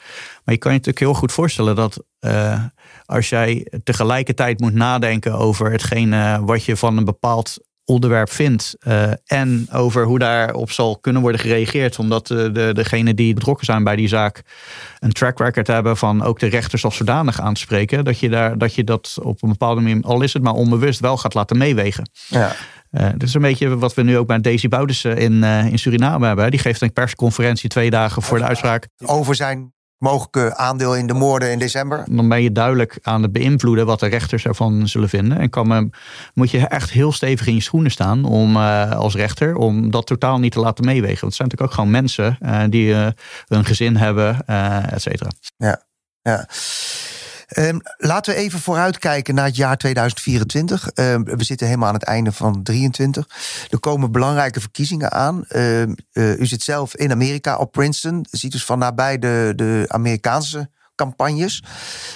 Maar 0.43 0.53
je 0.53 0.57
kan 0.57 0.71
je 0.71 0.77
natuurlijk 0.77 1.05
heel 1.05 1.13
goed 1.13 1.31
voorstellen 1.31 1.75
dat 1.75 2.03
als 3.05 3.29
jij 3.29 3.71
tegelijkertijd 3.83 4.59
moet 4.59 4.73
nadenken 4.73 5.33
over 5.33 5.71
hetgene 5.71 6.45
wat 6.45 6.63
je 6.63 6.77
van 6.77 6.97
een 6.97 7.05
bepaald 7.05 7.57
onderwerp 7.87 8.31
vindt. 8.31 8.75
Uh, 8.87 9.11
en 9.25 9.67
over 9.71 10.05
hoe 10.05 10.19
daarop 10.19 10.71
zal 10.71 10.97
kunnen 10.97 11.21
worden 11.21 11.41
gereageerd. 11.41 11.99
Omdat 11.99 12.27
de, 12.27 12.51
de, 12.51 12.69
degenen 12.73 13.15
die 13.15 13.33
betrokken 13.33 13.65
zijn 13.65 13.83
bij 13.83 13.95
die 13.95 14.07
zaak 14.07 14.41
een 14.99 15.11
track 15.11 15.39
record 15.39 15.67
hebben 15.67 15.97
van 15.97 16.23
ook 16.23 16.39
de 16.39 16.47
rechters 16.47 16.83
als 16.85 16.95
zodanig 16.95 17.41
aan 17.41 17.53
te 17.53 17.59
spreken. 17.59 18.05
Dat 18.05 18.19
je, 18.19 18.29
daar, 18.29 18.57
dat 18.57 18.75
je 18.75 18.83
dat 18.83 19.17
op 19.21 19.43
een 19.43 19.49
bepaalde 19.49 19.81
manier, 19.81 20.03
al 20.03 20.21
is 20.21 20.33
het 20.33 20.43
maar 20.43 20.53
onbewust, 20.53 20.99
wel 20.99 21.17
gaat 21.17 21.33
laten 21.33 21.57
meewegen. 21.57 22.09
Ja. 22.27 22.55
Uh, 22.91 23.09
dat 23.11 23.23
is 23.23 23.33
een 23.33 23.41
beetje 23.41 23.77
wat 23.77 23.93
we 23.93 24.01
nu 24.01 24.17
ook 24.17 24.27
bij 24.27 24.41
Daisy 24.41 24.67
Boudissen 24.67 25.17
in, 25.17 25.33
uh, 25.33 25.65
in 25.65 25.79
Suriname 25.79 26.27
hebben. 26.27 26.51
Die 26.51 26.59
geeft 26.59 26.81
een 26.81 26.93
persconferentie 26.93 27.69
twee 27.69 27.89
dagen 27.89 28.21
voor 28.21 28.37
de 28.37 28.43
uitspraak. 28.43 28.87
Over 29.05 29.35
zijn 29.35 29.73
mogelijke 29.97 30.55
aandeel 30.55 30.95
in 30.95 31.07
de 31.07 31.13
moorden 31.13 31.51
in 31.51 31.59
december. 31.59 32.03
Dan 32.09 32.29
ben 32.29 32.41
je 32.41 32.51
duidelijk 32.51 32.99
aan 33.01 33.21
het 33.21 33.31
beïnvloeden 33.31 33.85
wat 33.85 33.99
de 33.99 34.07
rechters 34.07 34.45
ervan 34.45 34.87
zullen 34.87 35.09
vinden. 35.09 35.37
En 35.37 35.49
kan, 35.49 35.93
moet 36.33 36.51
je 36.51 36.67
echt 36.67 36.89
heel 36.91 37.11
stevig 37.11 37.47
in 37.47 37.53
je 37.53 37.61
schoenen 37.61 37.91
staan 37.91 38.25
om, 38.25 38.55
uh, 38.55 38.91
als 38.91 39.15
rechter 39.15 39.55
om 39.55 39.91
dat 39.91 40.05
totaal 40.05 40.39
niet 40.39 40.51
te 40.51 40.59
laten 40.59 40.85
meewegen. 40.85 41.19
Want 41.21 41.21
het 41.21 41.35
zijn 41.35 41.47
natuurlijk 41.47 41.71
ook 41.71 41.77
gewoon 41.79 42.01
mensen 42.01 42.37
uh, 42.41 42.63
die 42.69 42.87
uh, 42.87 43.07
hun 43.47 43.65
gezin 43.65 43.95
hebben, 43.95 44.45
et 44.89 45.01
cetera. 45.01 45.29
Ja, 45.57 45.83
ja. 46.21 46.47
Um, 47.55 47.81
laten 47.97 48.33
we 48.33 48.39
even 48.39 48.59
vooruitkijken 48.59 49.35
naar 49.35 49.45
het 49.45 49.55
jaar 49.55 49.77
2024. 49.77 50.89
Um, 50.95 51.23
we 51.23 51.43
zitten 51.43 51.67
helemaal 51.67 51.87
aan 51.87 51.93
het 51.93 52.03
einde 52.03 52.31
van 52.31 52.63
23. 52.63 53.27
Er 53.69 53.79
komen 53.79 54.11
belangrijke 54.11 54.59
verkiezingen 54.59 55.11
aan. 55.11 55.45
Um, 55.55 55.95
uh, 56.13 56.39
u 56.39 56.45
zit 56.45 56.63
zelf 56.63 56.95
in 56.95 57.11
Amerika 57.11 57.57
op 57.57 57.71
Princeton. 57.71 58.25
Ziet 58.31 58.51
dus 58.51 58.65
van 58.65 58.79
nabij 58.79 59.19
de, 59.19 59.53
de 59.55 59.85
Amerikaanse 59.87 60.69
campagnes. 60.95 61.63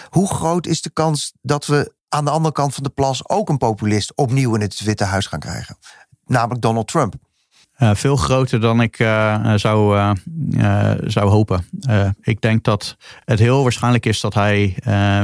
Hoe 0.09 0.27
groot 0.27 0.67
is 0.67 0.81
de 0.81 0.89
kans 0.89 1.33
dat 1.41 1.65
we 1.65 1.93
aan 2.09 2.25
de 2.25 2.31
andere 2.31 2.53
kant 2.53 2.73
van 2.73 2.83
de 2.83 2.89
plas 2.89 3.29
ook 3.29 3.49
een 3.49 3.57
populist 3.57 4.15
opnieuw 4.15 4.55
in 4.55 4.61
het 4.61 4.83
Witte 4.83 5.03
Huis 5.03 5.27
gaan 5.27 5.39
krijgen? 5.39 5.77
Namelijk 6.25 6.61
Donald 6.61 6.87
Trump. 6.87 7.15
Veel 7.93 8.15
groter 8.15 8.61
dan 8.61 8.81
ik 8.81 8.95
zou, 9.55 10.15
zou 11.03 11.29
hopen. 11.29 11.65
ik 12.21 12.41
denk 12.41 12.63
dat 12.63 12.97
het 13.25 13.39
heel 13.39 13.63
waarschijnlijk 13.63 14.05
is 14.05 14.19
dat 14.19 14.33
hij 14.33 14.75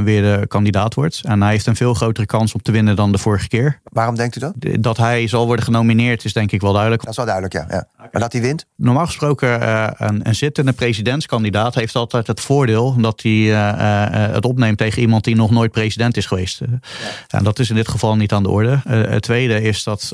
weer 0.03 0.21
de 0.21 0.45
kandidaat 0.47 0.93
wordt. 0.93 1.21
En 1.23 1.41
hij 1.41 1.51
heeft 1.51 1.65
een 1.65 1.75
veel 1.75 1.93
grotere 1.93 2.25
kans 2.25 2.53
om 2.53 2.61
te 2.61 2.71
winnen 2.71 2.95
dan 2.95 3.11
de 3.11 3.17
vorige 3.17 3.47
keer. 3.47 3.79
Waarom 3.83 4.15
denkt 4.15 4.35
u 4.35 4.39
dat? 4.39 4.53
Dat 4.79 4.97
hij 4.97 5.27
zal 5.27 5.45
worden 5.45 5.65
genomineerd 5.65 6.25
is 6.25 6.33
denk 6.33 6.51
ik 6.51 6.61
wel 6.61 6.73
duidelijk. 6.73 7.01
Dat 7.01 7.11
is 7.11 7.17
wel 7.17 7.25
duidelijk, 7.25 7.53
ja. 7.53 7.65
ja. 7.69 7.87
Maar 8.11 8.21
dat 8.21 8.31
hij 8.31 8.41
wint? 8.41 8.65
Normaal 8.75 9.05
gesproken, 9.05 9.71
een, 10.07 10.27
een 10.27 10.35
zittende 10.35 10.73
presidentskandidaat 10.73 11.75
heeft 11.75 11.95
altijd 11.95 12.27
het 12.27 12.39
voordeel 12.39 12.95
dat 13.01 13.21
hij 13.21 13.31
het 13.31 14.45
opneemt 14.45 14.77
tegen 14.77 15.01
iemand 15.01 15.23
die 15.23 15.35
nog 15.35 15.51
nooit 15.51 15.71
president 15.71 16.17
is 16.17 16.25
geweest. 16.25 16.61
En 17.27 17.43
dat 17.43 17.59
is 17.59 17.69
in 17.69 17.75
dit 17.75 17.87
geval 17.87 18.15
niet 18.15 18.31
aan 18.31 18.43
de 18.43 18.49
orde. 18.49 18.79
het 18.87 19.21
tweede 19.21 19.61
is 19.61 19.83
dat 19.83 20.13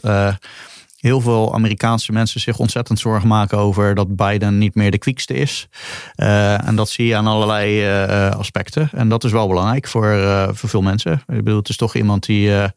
heel 1.03 1.21
veel 1.21 1.53
Amerikaanse 1.53 2.11
mensen 2.11 2.39
zich 2.39 2.57
ontzettend 2.57 2.99
zorgen 2.99 3.27
maken 3.27 3.57
over 3.57 3.95
dat 3.95 4.15
Biden 4.15 4.57
niet 4.57 4.75
meer 4.75 4.91
de 4.91 4.97
kwiekste 4.97 5.33
is. 5.33 5.67
Uh, 6.15 6.67
en 6.67 6.75
dat 6.75 6.89
zie 6.89 7.05
je 7.05 7.15
aan 7.15 7.27
allerlei 7.27 7.87
uh, 8.05 8.29
aspecten. 8.29 8.89
En 8.91 9.09
dat 9.09 9.23
is 9.23 9.31
wel 9.31 9.47
belangrijk 9.47 9.87
voor, 9.87 10.13
uh, 10.13 10.47
voor 10.51 10.69
veel 10.69 10.81
mensen. 10.81 11.13
Ik 11.13 11.35
bedoel, 11.35 11.57
het 11.57 11.69
is 11.69 11.77
toch 11.77 11.95
iemand 11.95 12.25
die 12.25 12.51
een 12.51 12.71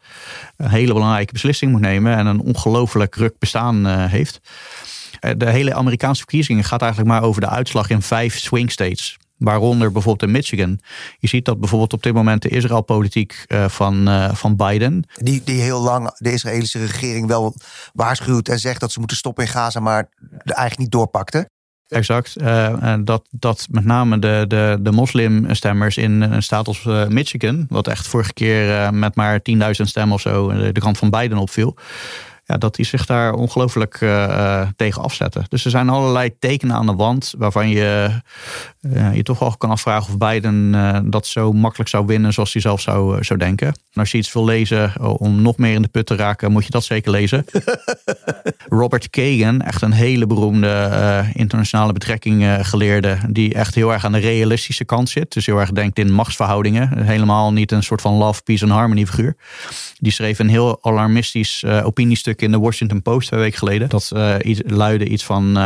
hele 0.56 0.92
belangrijke 0.92 1.32
beslissing 1.32 1.70
moet 1.70 1.80
nemen 1.80 2.16
en 2.16 2.26
een 2.26 2.40
ongelooflijk 2.40 3.14
ruk 3.14 3.38
bestaan 3.38 3.86
heeft. 3.86 4.40
De 5.36 5.50
hele 5.50 5.74
Amerikaanse 5.74 6.20
verkiezingen 6.20 6.64
gaat 6.64 6.82
eigenlijk 6.82 7.10
maar 7.10 7.22
over 7.22 7.40
de 7.40 7.48
uitslag 7.48 7.90
in 7.90 8.02
vijf 8.02 8.38
swing 8.38 8.72
states. 8.72 9.16
Waaronder 9.38 9.92
bijvoorbeeld 9.92 10.30
in 10.30 10.36
Michigan. 10.36 10.80
Je 11.18 11.28
ziet 11.28 11.44
dat 11.44 11.60
bijvoorbeeld 11.60 11.92
op 11.92 12.02
dit 12.02 12.14
moment 12.14 12.42
de 12.42 12.48
Israëlpolitiek 12.48 13.44
uh, 13.48 13.68
van, 13.68 14.08
uh, 14.08 14.34
van 14.34 14.56
Biden. 14.56 15.04
Die, 15.14 15.42
die 15.44 15.60
heel 15.60 15.80
lang 15.80 16.10
de 16.18 16.32
Israëlische 16.32 16.78
regering 16.78 17.26
wel 17.26 17.54
waarschuwt 17.92 18.48
en 18.48 18.58
zegt 18.58 18.80
dat 18.80 18.92
ze 18.92 18.98
moeten 18.98 19.16
stoppen 19.16 19.44
in 19.44 19.50
Gaza, 19.50 19.80
maar 19.80 20.08
eigenlijk 20.44 20.78
niet 20.78 20.90
doorpakte. 20.90 21.48
Exact. 21.88 22.34
Uh, 22.40 22.94
dat, 23.04 23.28
dat 23.30 23.66
met 23.70 23.84
name 23.84 24.18
de, 24.18 24.44
de, 24.48 24.78
de 24.80 24.92
moslimstemmers 24.92 25.96
in 25.96 26.20
een 26.20 26.42
staat 26.42 26.66
als 26.66 26.82
Michigan, 27.08 27.66
wat 27.68 27.88
echt 27.88 28.06
vorige 28.06 28.32
keer 28.32 28.94
met 28.94 29.14
maar 29.14 29.40
10.000 29.52 29.58
stemmen 29.70 30.14
of 30.14 30.20
zo 30.20 30.52
de 30.72 30.80
kant 30.80 30.98
van 30.98 31.10
Biden 31.10 31.38
opviel 31.38 31.76
ja, 32.46 32.56
dat 32.56 32.74
die 32.74 32.84
zich 32.84 33.06
daar 33.06 33.32
ongelooflijk 33.32 34.00
uh, 34.00 34.68
tegen 34.76 35.02
afzetten. 35.02 35.44
Dus 35.48 35.64
er 35.64 35.70
zijn 35.70 35.88
allerlei 35.88 36.38
tekenen 36.38 36.76
aan 36.76 36.86
de 36.86 36.94
wand 36.94 37.34
waarvan 37.38 37.68
je 37.68 38.10
uh, 38.80 39.14
je 39.14 39.22
toch 39.22 39.38
wel 39.38 39.56
kan 39.56 39.70
afvragen 39.70 40.12
of 40.12 40.18
Biden 40.18 41.10
dat 41.10 41.26
zo 41.26 41.52
makkelijk 41.52 41.88
zou 41.90 42.06
winnen 42.06 42.32
zoals 42.32 42.52
hij 42.52 42.62
zelf 42.62 42.80
zou, 42.80 43.24
zou 43.24 43.38
denken. 43.38 43.66
En 43.66 44.00
als 44.00 44.10
je 44.10 44.18
iets 44.18 44.32
wil 44.32 44.44
lezen 44.44 44.92
om 45.18 45.42
nog 45.42 45.56
meer 45.56 45.74
in 45.74 45.82
de 45.82 45.88
put 45.88 46.06
te 46.06 46.16
raken, 46.16 46.52
moet 46.52 46.64
je 46.64 46.70
dat 46.70 46.84
zeker 46.84 47.10
lezen. 47.10 47.44
Robert 48.68 49.10
Kagan, 49.10 49.60
echt 49.60 49.82
een 49.82 49.92
hele 49.92 50.26
beroemde 50.26 51.24
internationale 51.32 51.92
betrekking 51.92 52.66
geleerde, 52.66 53.18
die 53.28 53.54
echt 53.54 53.74
heel 53.74 53.92
erg 53.92 54.04
aan 54.04 54.12
de 54.12 54.18
realistische 54.18 54.84
kant 54.84 55.08
zit. 55.08 55.32
Dus 55.32 55.46
heel 55.46 55.58
erg 55.58 55.72
denkt 55.72 55.98
in 55.98 56.12
machtsverhoudingen. 56.12 57.04
Helemaal 57.04 57.52
niet 57.52 57.72
een 57.72 57.82
soort 57.82 58.00
van 58.00 58.14
love, 58.14 58.42
peace 58.42 58.64
en 58.64 58.70
harmony 58.70 59.06
figuur. 59.06 59.36
Die 59.98 60.12
schreef 60.12 60.38
een 60.38 60.48
heel 60.48 60.78
alarmistisch 60.82 61.64
opiniestuk 61.64 62.35
in 62.42 62.50
de 62.50 62.58
Washington 62.58 63.02
Post 63.02 63.28
twee 63.28 63.40
weken 63.40 63.58
geleden. 63.58 63.88
Dat 63.88 64.10
uh, 64.14 64.34
iets, 64.42 64.60
luidde 64.64 65.08
iets 65.08 65.24
van 65.24 65.58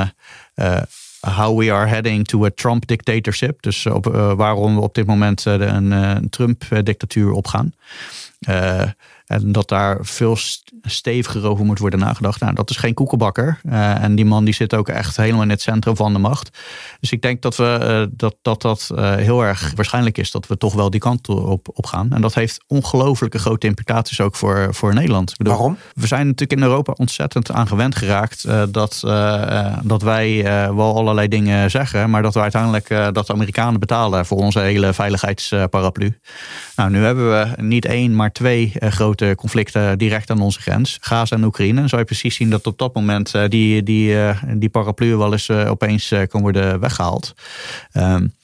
uh, 0.54 0.76
how 1.20 1.58
we 1.58 1.72
are 1.72 1.86
heading 1.86 2.26
to 2.26 2.44
a 2.44 2.50
Trump 2.54 2.86
dictatorship. 2.86 3.62
Dus 3.62 3.86
op, 3.86 4.04
waarom 4.36 4.74
we 4.74 4.80
op 4.80 4.94
dit 4.94 5.06
moment 5.06 5.44
een, 5.44 5.90
een 5.90 6.28
Trump-dictatuur 6.28 7.32
opgaan. 7.32 7.72
En 9.30 9.52
dat 9.52 9.68
daar 9.68 9.98
veel 10.00 10.36
steviger 10.82 11.46
over 11.46 11.64
moet 11.64 11.78
worden 11.78 11.98
nagedacht. 11.98 12.40
Nou, 12.40 12.54
dat 12.54 12.70
is 12.70 12.76
geen 12.76 12.94
koekenbakker. 12.94 13.60
Uh, 13.64 14.02
en 14.02 14.14
die 14.14 14.24
man 14.24 14.44
die 14.44 14.54
zit 14.54 14.74
ook 14.74 14.88
echt 14.88 15.16
helemaal 15.16 15.42
in 15.42 15.50
het 15.50 15.60
centrum 15.60 15.96
van 15.96 16.12
de 16.12 16.18
macht. 16.18 16.58
Dus 17.00 17.12
ik 17.12 17.22
denk 17.22 17.42
dat 17.42 17.56
we, 17.56 17.78
uh, 17.82 18.16
dat, 18.16 18.36
dat, 18.42 18.62
dat 18.62 18.90
uh, 18.94 19.14
heel 19.14 19.44
erg 19.44 19.72
waarschijnlijk 19.74 20.18
is 20.18 20.30
dat 20.30 20.46
we 20.46 20.56
toch 20.56 20.74
wel 20.74 20.90
die 20.90 21.00
kant 21.00 21.28
op, 21.28 21.68
op 21.72 21.86
gaan. 21.86 22.12
En 22.12 22.20
dat 22.20 22.34
heeft 22.34 22.64
ongelooflijke 22.66 23.38
grote 23.38 23.66
implicaties 23.66 24.20
ook 24.20 24.36
voor, 24.36 24.68
voor 24.74 24.94
Nederland. 24.94 25.36
Bedoel, 25.36 25.52
Waarom? 25.52 25.76
We 25.94 26.06
zijn 26.06 26.26
natuurlijk 26.26 26.60
in 26.60 26.66
Europa 26.66 26.92
ontzettend 26.96 27.50
aan 27.50 27.68
gewend 27.68 27.96
geraakt 27.96 28.46
dat, 28.72 29.00
dat 29.82 30.02
wij 30.02 30.42
wel 30.74 30.96
allerlei 30.96 31.28
dingen 31.28 31.70
zeggen, 31.70 32.10
maar 32.10 32.22
dat 32.22 32.34
we 32.34 32.40
uiteindelijk 32.40 32.88
dat 32.88 33.26
de 33.26 33.32
Amerikanen 33.32 33.80
betalen 33.80 34.26
voor 34.26 34.38
onze 34.38 34.60
hele 34.60 34.92
veiligheidsparaplu. 34.92 36.18
Nou, 36.76 36.90
nu 36.90 37.04
hebben 37.04 37.30
we 37.30 37.62
niet 37.62 37.84
één, 37.84 38.16
maar 38.16 38.32
twee 38.32 38.72
grote 38.78 39.19
conflicten 39.36 39.98
direct 39.98 40.30
aan 40.30 40.40
onze 40.40 40.60
grens. 40.60 40.98
Gaza 41.00 41.36
en 41.36 41.44
Oekraïne. 41.44 41.88
Zou 41.88 42.00
je 42.00 42.06
precies 42.06 42.34
zien 42.34 42.50
dat 42.50 42.66
op 42.66 42.78
dat 42.78 42.94
moment 42.94 43.34
eh, 43.34 43.48
die, 43.48 43.82
die, 43.82 44.22
eh, 44.22 44.42
die 44.54 44.68
paraplu 44.68 45.16
wel 45.16 45.32
eens 45.32 45.48
eh, 45.48 45.70
opeens 45.70 46.14
kan 46.28 46.40
worden 46.40 46.80
weggehaald. 46.80 47.34
Um, 47.92 48.34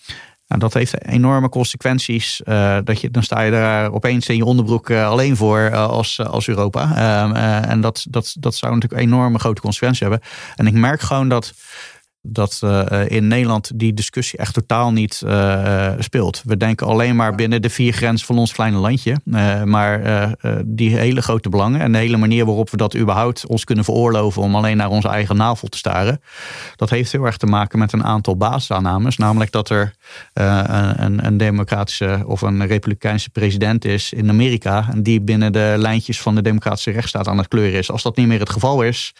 nou, 0.49 0.61
dat 0.61 0.75
heeft 0.75 1.05
enorme 1.05 1.49
consequenties. 1.49 2.41
Dat 2.85 3.01
je, 3.01 3.11
dan 3.11 3.23
sta 3.23 3.41
je 3.41 3.51
daar 3.51 3.93
opeens 3.93 4.29
in 4.29 4.37
je 4.37 4.45
onderbroek 4.45 4.91
alleen 4.91 5.37
voor 5.37 5.75
als, 5.75 6.21
als 6.21 6.49
Europa. 6.49 6.97
Ehm, 6.97 7.35
en 7.65 7.81
dat, 7.81 8.07
dat, 8.09 8.37
dat 8.39 8.55
zou 8.55 8.75
natuurlijk 8.75 9.03
enorme 9.03 9.39
grote 9.39 9.61
consequenties 9.61 10.01
hebben. 10.01 10.21
En 10.57 10.67
ik 10.67 10.73
merk 10.73 11.01
gewoon 11.01 11.29
dat 11.29 11.55
dat 12.29 12.61
uh, 12.65 12.83
in 13.07 13.27
Nederland 13.27 13.71
die 13.75 13.95
discussie 13.95 14.39
echt 14.39 14.55
totaal 14.55 14.93
niet 14.93 15.23
uh, 15.25 15.93
speelt. 15.99 16.43
We 16.45 16.57
denken 16.57 16.87
alleen 16.87 17.17
maar 17.17 17.35
binnen 17.35 17.62
de 17.62 17.71
vier 17.71 17.93
grenzen 17.93 18.27
van 18.27 18.39
ons 18.39 18.53
kleine 18.53 18.79
landje. 18.79 19.17
Uh, 19.25 19.62
maar 19.62 20.35
die 20.67 20.97
hele 20.97 21.23
grote 21.23 21.49
belangen 21.49 21.81
en 21.81 21.93
de 21.93 21.99
hele 21.99 22.17
manier 22.17 22.45
waarop 22.45 22.71
we 22.71 22.77
dat 22.77 22.97
überhaupt 22.97 23.47
ons 23.47 23.65
kunnen 23.65 23.85
veroorloven 23.85 24.43
om 24.43 24.57
alleen 24.57 24.77
naar 24.77 24.91
onze 24.91 25.09
eigen 25.09 25.37
navel 25.37 25.69
te 25.69 25.79
staren, 25.79 26.21
dat 26.77 26.91
heeft 26.91 27.12
heel 27.12 27.25
erg 27.25 27.37
te 27.37 27.47
maken 27.47 27.79
met 27.79 27.93
een 27.93 28.05
aantal 28.05 28.37
basisaannames. 28.37 29.17
Namelijk 29.17 29.53
dat 29.53 29.69
er 29.69 29.95
een, 30.33 31.27
een, 31.27 31.37
democratische 31.37 32.23
of 32.27 32.43
een 32.43 32.67
republikeinse 32.67 33.31
president 33.31 33.85
is 33.85 34.12
in 34.12 34.29
Amerika 34.29 34.89
die 34.97 35.21
binnen 35.21 35.53
de 35.53 35.75
lijntjes 35.77 36.21
van 36.21 36.35
de 36.35 36.43
democratische 36.43 36.91
rechtsstaat 36.91 37.29
aan 37.29 37.39
het 37.39 37.49
kleuren 37.49 37.79
is. 37.79 37.91
Als 37.91 38.03
dat 38.03 38.17
niet 38.17 38.27
meer 38.27 38.41
het 38.41 38.51
geval 38.51 38.83
is, 38.83 39.15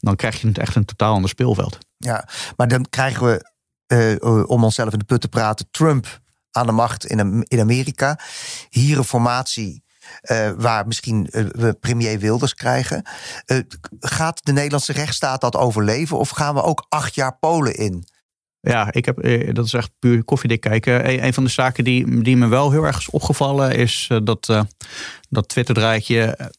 dan 0.00 0.16
krijg 0.16 0.40
je 0.40 0.46
het 0.46 0.58
echt 0.58 0.74
een 0.74 0.84
totaal 0.84 1.14
ander 1.14 1.30
speelveld. 1.30 1.87
Ja, 1.98 2.28
maar 2.56 2.68
dan 2.68 2.86
krijgen 2.88 3.26
we, 3.26 3.52
uh, 4.20 4.48
om 4.48 4.64
onszelf 4.64 4.92
in 4.92 4.98
de 4.98 5.04
put 5.04 5.20
te 5.20 5.28
praten, 5.28 5.68
Trump 5.70 6.20
aan 6.50 6.66
de 6.66 6.72
macht 6.72 7.06
in, 7.06 7.44
in 7.48 7.60
Amerika. 7.60 8.18
Hier 8.68 8.98
een 8.98 9.04
formatie 9.04 9.84
uh, 10.22 10.50
waar 10.56 10.86
misschien 10.86 11.28
we 11.30 11.76
premier 11.80 12.18
Wilders 12.18 12.54
krijgen. 12.54 13.02
gaat 14.00 14.44
de 14.44 14.52
Nederlandse 14.52 14.92
rechtsstaat 14.92 15.40
dat 15.40 15.56
overleven 15.56 16.18
of 16.18 16.28
gaan 16.28 16.54
we 16.54 16.62
ook 16.62 16.86
acht 16.88 17.14
jaar 17.14 17.38
Polen 17.38 17.74
in? 17.74 18.08
Ja, 18.60 18.92
ik 18.92 19.04
heb, 19.04 19.16
dat 19.54 19.64
is 19.64 19.72
echt 19.72 19.90
puur 19.98 20.24
koffiedik 20.24 20.60
kijken. 20.60 21.08
Een, 21.08 21.24
een 21.24 21.34
van 21.34 21.44
de 21.44 21.50
zaken 21.50 21.84
die, 21.84 22.22
die 22.22 22.36
me 22.36 22.46
wel 22.46 22.70
heel 22.70 22.84
erg 22.84 22.98
is 22.98 23.10
opgevallen 23.10 23.74
is 23.74 24.10
dat, 24.22 24.66
dat 25.28 25.48
Twitter-draadje 25.48 26.52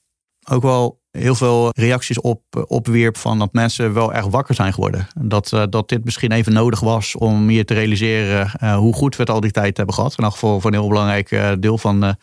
ook 0.50 0.62
wel 0.62 0.99
heel 1.12 1.36
veel 1.36 1.70
reacties 1.76 2.22
op, 2.22 2.42
opwierp 2.68 3.18
van 3.18 3.40
dat 3.40 3.54
mensen 3.54 3.94
wel 3.94 4.14
echt 4.14 4.30
wakker 4.30 4.56
zijn 4.56 4.74
geworden. 4.74 5.08
Dat, 5.22 5.52
uh, 5.52 5.64
dat 5.70 5.90
dit 5.90 6.06
misschien 6.06 6.32
even 6.32 6.54
nodig 6.54 6.80
was 6.80 7.16
om 7.16 7.50
je 7.50 7.66
te 7.66 7.74
realiseren 7.74 8.52
uh, 8.64 8.78
hoe 8.78 8.94
goed 8.94 9.16
we 9.16 9.22
het 9.22 9.32
al 9.32 9.40
die 9.40 9.52
tijd 9.52 9.78
hebben 9.78 9.96
gehad. 9.96 10.16
In 10.18 10.32
voor, 10.32 10.62
voor 10.62 10.72
een 10.72 10.80
heel 10.80 10.88
belangrijk 10.88 11.58
deel 11.60 11.78
van, 11.78 12.16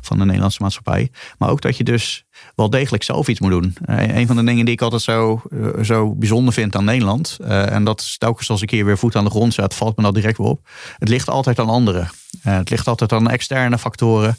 van 0.00 0.18
de 0.18 0.24
Nederlandse 0.24 0.62
maatschappij. 0.62 1.10
Maar 1.38 1.50
ook 1.50 1.60
dat 1.60 1.76
je 1.76 1.84
dus 1.84 2.24
wel 2.54 2.70
degelijk 2.70 3.02
zelf 3.02 3.28
iets 3.28 3.40
moet 3.40 3.50
doen. 3.50 3.76
een 3.86 4.26
van 4.26 4.36
de 4.36 4.44
dingen 4.44 4.64
die 4.64 4.74
ik 4.74 4.82
altijd 4.82 5.02
zo, 5.02 5.42
zo 5.82 6.14
bijzonder 6.14 6.54
vind 6.54 6.76
aan 6.76 6.84
Nederland. 6.84 7.36
en 7.48 7.84
dat 7.84 8.00
is 8.00 8.18
telkens 8.18 8.50
als 8.50 8.62
ik 8.62 8.70
hier 8.70 8.84
weer 8.84 8.98
voet 8.98 9.16
aan 9.16 9.24
de 9.24 9.30
grond 9.30 9.54
zet, 9.54 9.74
valt 9.74 9.96
me 9.96 10.02
dat 10.02 10.14
direct 10.14 10.38
weer 10.38 10.46
op. 10.46 10.68
Het 10.98 11.08
ligt 11.08 11.28
altijd 11.28 11.58
aan 11.58 11.68
anderen. 11.68 12.10
het 12.40 12.70
ligt 12.70 12.88
altijd 12.88 13.12
aan 13.12 13.30
externe 13.30 13.78
factoren. 13.78 14.36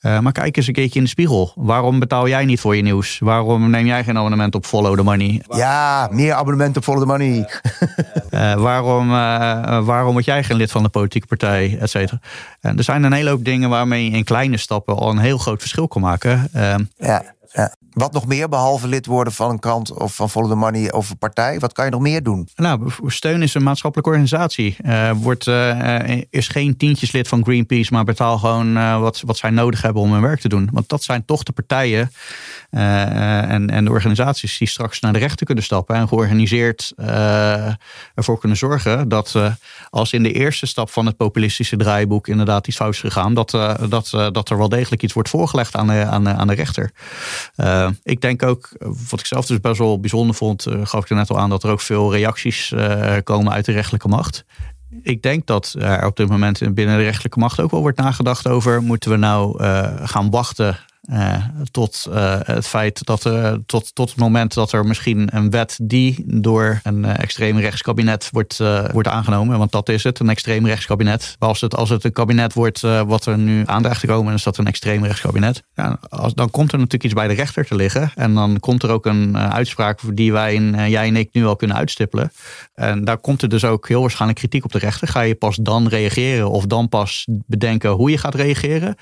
Uh, 0.00 0.18
maar 0.18 0.32
kijk 0.32 0.56
eens 0.56 0.66
een 0.66 0.72
keertje 0.72 0.98
in 0.98 1.04
de 1.04 1.10
spiegel. 1.10 1.52
Waarom 1.54 1.98
betaal 1.98 2.28
jij 2.28 2.44
niet 2.44 2.60
voor 2.60 2.76
je 2.76 2.82
nieuws? 2.82 3.18
Waarom 3.18 3.70
neem 3.70 3.86
jij 3.86 4.04
geen 4.04 4.16
abonnement 4.18 4.54
op 4.54 4.66
Follow 4.66 4.96
the 4.96 5.02
Money? 5.02 5.42
Ja, 5.48 6.08
meer 6.12 6.32
abonnementen 6.32 6.76
op 6.76 6.84
Follow 6.84 7.00
the 7.00 7.06
Money. 7.06 7.48
uh, 8.30 8.54
waarom, 8.68 9.10
uh, 9.10 9.84
waarom 9.84 10.12
word 10.12 10.24
jij 10.24 10.44
geen 10.44 10.56
lid 10.56 10.70
van 10.70 10.82
de 10.82 10.88
politieke 10.88 11.26
partij, 11.26 11.78
et 11.80 11.90
cetera? 11.90 12.20
er 12.60 12.84
zijn 12.84 13.02
een 13.02 13.12
hele 13.12 13.30
hoop 13.30 13.44
dingen 13.44 13.68
waarmee 13.70 14.10
je 14.10 14.16
in 14.16 14.24
kleine 14.24 14.56
stappen 14.56 14.96
al 14.96 15.10
een 15.10 15.18
heel 15.18 15.38
groot 15.38 15.60
verschil 15.60 15.88
kan 15.88 16.02
maken. 16.02 16.48
ja. 16.96 17.34
Ja. 17.52 17.74
Wat 17.90 18.12
nog 18.12 18.26
meer, 18.26 18.48
behalve 18.48 18.88
lid 18.88 19.06
worden 19.06 19.32
van 19.32 19.50
een 19.50 19.58
krant 19.58 19.92
of 19.92 20.14
van 20.14 20.30
Follow 20.30 20.50
the 20.50 20.56
Money 20.56 20.92
of 20.92 21.10
een 21.10 21.18
partij? 21.18 21.58
Wat 21.58 21.72
kan 21.72 21.84
je 21.84 21.90
nog 21.90 22.00
meer 22.00 22.22
doen? 22.22 22.48
Nou, 22.56 22.90
steun 23.06 23.42
is 23.42 23.54
een 23.54 23.62
maatschappelijke 23.62 24.10
organisatie. 24.10 24.76
Uh, 24.84 25.10
wordt, 25.10 25.46
uh, 25.46 26.20
is 26.30 26.48
geen 26.48 26.76
tientjeslid 26.76 27.28
van 27.28 27.44
Greenpeace, 27.44 27.92
maar 27.92 28.04
betaal 28.04 28.38
gewoon 28.38 29.00
wat, 29.00 29.22
wat 29.24 29.36
zij 29.36 29.50
nodig 29.50 29.82
hebben 29.82 30.02
om 30.02 30.12
hun 30.12 30.22
werk 30.22 30.40
te 30.40 30.48
doen. 30.48 30.68
Want 30.72 30.88
dat 30.88 31.02
zijn 31.02 31.24
toch 31.24 31.42
de 31.42 31.52
partijen 31.52 32.10
en, 32.70 33.70
en 33.70 33.84
de 33.84 33.90
organisaties 33.90 34.58
die 34.58 34.68
straks 34.68 35.00
naar 35.00 35.12
de 35.12 35.18
rechter 35.18 35.46
kunnen 35.46 35.64
stappen 35.64 35.96
en 35.96 36.08
georganiseerd 36.08 36.92
ervoor 38.14 38.38
kunnen 38.38 38.58
zorgen 38.58 39.08
dat 39.08 39.38
als 39.90 40.12
in 40.12 40.22
de 40.22 40.32
eerste 40.32 40.66
stap 40.66 40.90
van 40.90 41.06
het 41.06 41.16
populistische 41.16 41.76
draaiboek 41.76 42.28
inderdaad 42.28 42.66
iets 42.66 42.76
fout 42.76 42.92
is 42.92 43.00
gegaan, 43.00 43.34
dat, 43.34 43.50
dat, 43.88 44.10
dat 44.32 44.50
er 44.50 44.58
wel 44.58 44.68
degelijk 44.68 45.02
iets 45.02 45.12
wordt 45.12 45.28
voorgelegd 45.28 45.76
aan 45.76 45.86
de, 45.86 46.04
aan, 46.04 46.28
aan 46.28 46.46
de 46.46 46.54
rechter. 46.54 46.90
Ik 48.02 48.20
denk 48.20 48.42
ook, 48.42 48.68
wat 49.10 49.20
ik 49.20 49.26
zelf 49.26 49.46
dus 49.46 49.60
best 49.60 49.78
wel 49.78 50.00
bijzonder 50.00 50.36
vond, 50.36 50.66
gaf 50.82 51.02
ik 51.02 51.10
er 51.10 51.16
net 51.16 51.30
al 51.30 51.38
aan, 51.38 51.50
dat 51.50 51.62
er 51.62 51.70
ook 51.70 51.80
veel 51.80 52.12
reacties 52.12 52.72
komen 53.24 53.52
uit 53.52 53.64
de 53.64 53.72
rechtelijke 53.72 54.08
macht. 54.08 54.44
Ik 55.02 55.22
denk 55.22 55.46
dat 55.46 55.74
er 55.78 56.06
op 56.06 56.16
dit 56.16 56.28
moment 56.28 56.74
binnen 56.74 56.96
de 56.96 57.02
rechtelijke 57.02 57.38
macht 57.38 57.60
ook 57.60 57.70
wel 57.70 57.80
wordt 57.80 57.98
nagedacht 57.98 58.48
over: 58.48 58.82
moeten 58.82 59.10
we 59.10 59.16
nou 59.16 59.62
gaan 60.06 60.30
wachten 60.30 60.78
uh, 61.10 61.44
tot 61.70 62.06
uh, 62.08 62.36
het 62.42 62.66
feit 62.66 63.04
dat 63.04 63.24
er 63.24 63.64
tot, 63.66 63.94
tot 63.94 64.08
het 64.08 64.18
moment 64.18 64.54
dat 64.54 64.72
er 64.72 64.84
misschien 64.84 65.28
een 65.36 65.50
wet 65.50 65.78
die 65.82 66.24
door 66.26 66.80
een 66.82 67.04
uh, 67.04 67.18
extreem 67.18 67.58
rechtskabinet 67.58 68.28
wordt, 68.32 68.58
wordt 68.92 69.08
aangenomen. 69.08 69.58
Want 69.58 69.72
dat 69.72 69.88
is 69.88 70.04
het, 70.04 70.18
een 70.18 70.28
extreem 70.28 70.66
rechtskabinet. 70.66 71.36
Als 71.38 71.60
het, 71.60 71.76
als 71.76 71.88
het 71.88 72.04
een 72.04 72.12
kabinet 72.12 72.52
wordt 72.52 72.80
wat 72.80 73.26
er 73.26 73.38
nu 73.38 73.62
aandreigt 73.66 74.00
te 74.00 74.06
komen, 74.06 74.34
is 74.34 74.42
dat 74.42 74.58
een 74.58 74.66
extreem 74.66 75.04
rechtskabinet. 75.04 75.62
Ja, 75.74 75.98
als, 76.08 76.34
dan 76.34 76.50
komt 76.50 76.72
er 76.72 76.78
natuurlijk 76.78 77.04
iets 77.04 77.14
bij 77.14 77.28
de 77.28 77.34
rechter 77.34 77.66
te 77.66 77.74
liggen. 77.74 78.10
En 78.14 78.34
dan 78.34 78.60
komt 78.60 78.82
er 78.82 78.90
ook 78.90 79.06
een 79.06 79.38
uitspraak 79.38 80.00
die 80.14 80.32
wij 80.32 80.56
en 80.56 80.90
jij 80.90 81.06
en 81.06 81.16
ik 81.16 81.28
nu 81.32 81.46
al 81.46 81.56
kunnen 81.56 81.76
uitstippelen. 81.76 82.32
En 82.74 83.04
daar 83.04 83.18
komt 83.18 83.42
er 83.42 83.48
dus 83.48 83.64
ook 83.64 83.88
heel 83.88 84.00
waarschijnlijk 84.00 84.38
kritiek 84.38 84.64
op 84.64 84.72
de 84.72 84.78
rechter. 84.78 85.08
Ga 85.08 85.20
je 85.20 85.34
pas 85.34 85.56
dan 85.56 85.88
reageren 85.88 86.50
of 86.50 86.66
dan 86.66 86.88
pas 86.88 87.26
bedenken 87.28 87.90
hoe 87.90 88.10
je 88.10 88.18
gaat 88.18 88.34
reageren? 88.34 88.94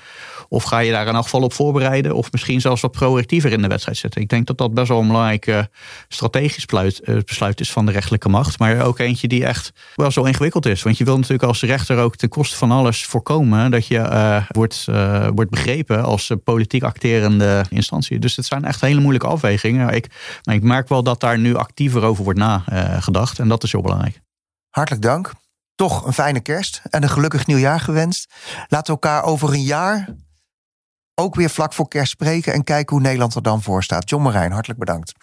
Of 0.47 0.63
ga 0.63 0.79
je 0.79 0.91
daar 0.91 1.07
elk 1.07 1.23
geval 1.23 1.41
op 1.41 1.53
voorbereiden? 1.53 1.94
Of 2.03 2.31
misschien 2.31 2.61
zelfs 2.61 2.81
wat 2.81 2.91
proactiever 2.91 3.51
in 3.51 3.61
de 3.61 3.67
wedstrijd 3.67 3.97
zetten. 3.97 4.21
Ik 4.21 4.29
denk 4.29 4.47
dat 4.47 4.57
dat 4.57 4.73
best 4.73 4.87
wel 4.87 4.99
een 4.99 5.07
belangrijk 5.07 5.47
uh, 5.47 5.59
strategisch 6.07 6.65
besluit, 6.65 7.01
uh, 7.03 7.17
besluit, 7.25 7.59
is 7.59 7.71
van 7.71 7.85
de 7.85 7.91
rechtelijke 7.91 8.29
macht. 8.29 8.59
Maar 8.59 8.81
ook 8.81 8.99
eentje 8.99 9.27
die 9.27 9.45
echt 9.45 9.71
wel 9.95 10.11
zo 10.11 10.23
ingewikkeld 10.23 10.65
is. 10.65 10.83
Want 10.83 10.97
je 10.97 11.03
wil 11.03 11.15
natuurlijk 11.15 11.43
als 11.43 11.61
rechter 11.61 11.97
ook 11.97 12.15
ten 12.15 12.29
koste 12.29 12.57
van 12.57 12.71
alles 12.71 13.05
voorkomen 13.05 13.71
dat 13.71 13.87
je 13.87 13.97
uh, 13.97 14.43
wordt, 14.47 14.85
wordt 15.33 15.49
begrepen 15.49 16.03
als 16.03 16.31
politiek 16.43 16.83
acterende 16.83 17.65
instantie. 17.69 18.19
Dus 18.19 18.35
het 18.35 18.45
zijn 18.45 18.65
echt 18.65 18.81
hele 18.81 18.99
moeilijke 18.99 19.27
afwegingen. 19.27 19.93
Ik, 19.93 20.07
maar 20.43 20.55
ik 20.55 20.63
merk 20.63 20.89
wel 20.89 21.03
dat 21.03 21.19
daar 21.19 21.39
nu 21.39 21.55
actiever 21.55 22.03
over 22.03 22.23
wordt 22.23 22.39
nagedacht. 22.39 23.39
en 23.39 23.47
dat 23.47 23.63
is 23.63 23.71
heel 23.71 23.81
belangrijk. 23.81 24.21
Hartelijk 24.69 25.03
dank. 25.03 25.31
Toch 25.75 26.05
een 26.05 26.13
fijne 26.13 26.39
kerst 26.39 26.81
en 26.89 27.03
een 27.03 27.09
gelukkig 27.09 27.45
nieuwjaar 27.45 27.79
gewenst. 27.79 28.33
Laten 28.67 28.95
we 28.95 29.01
elkaar 29.01 29.23
over 29.23 29.53
een 29.53 29.63
jaar 29.63 30.07
ook 31.15 31.35
weer 31.35 31.49
vlak 31.49 31.73
voor 31.73 31.87
kerst 31.87 32.11
spreken 32.11 32.53
en 32.53 32.63
kijken 32.63 32.95
hoe 32.95 33.05
Nederland 33.05 33.35
er 33.35 33.41
dan 33.41 33.61
voor 33.61 33.83
staat. 33.83 34.09
John 34.09 34.23
Marijn, 34.23 34.51
hartelijk 34.51 34.79
bedankt. 34.79 35.13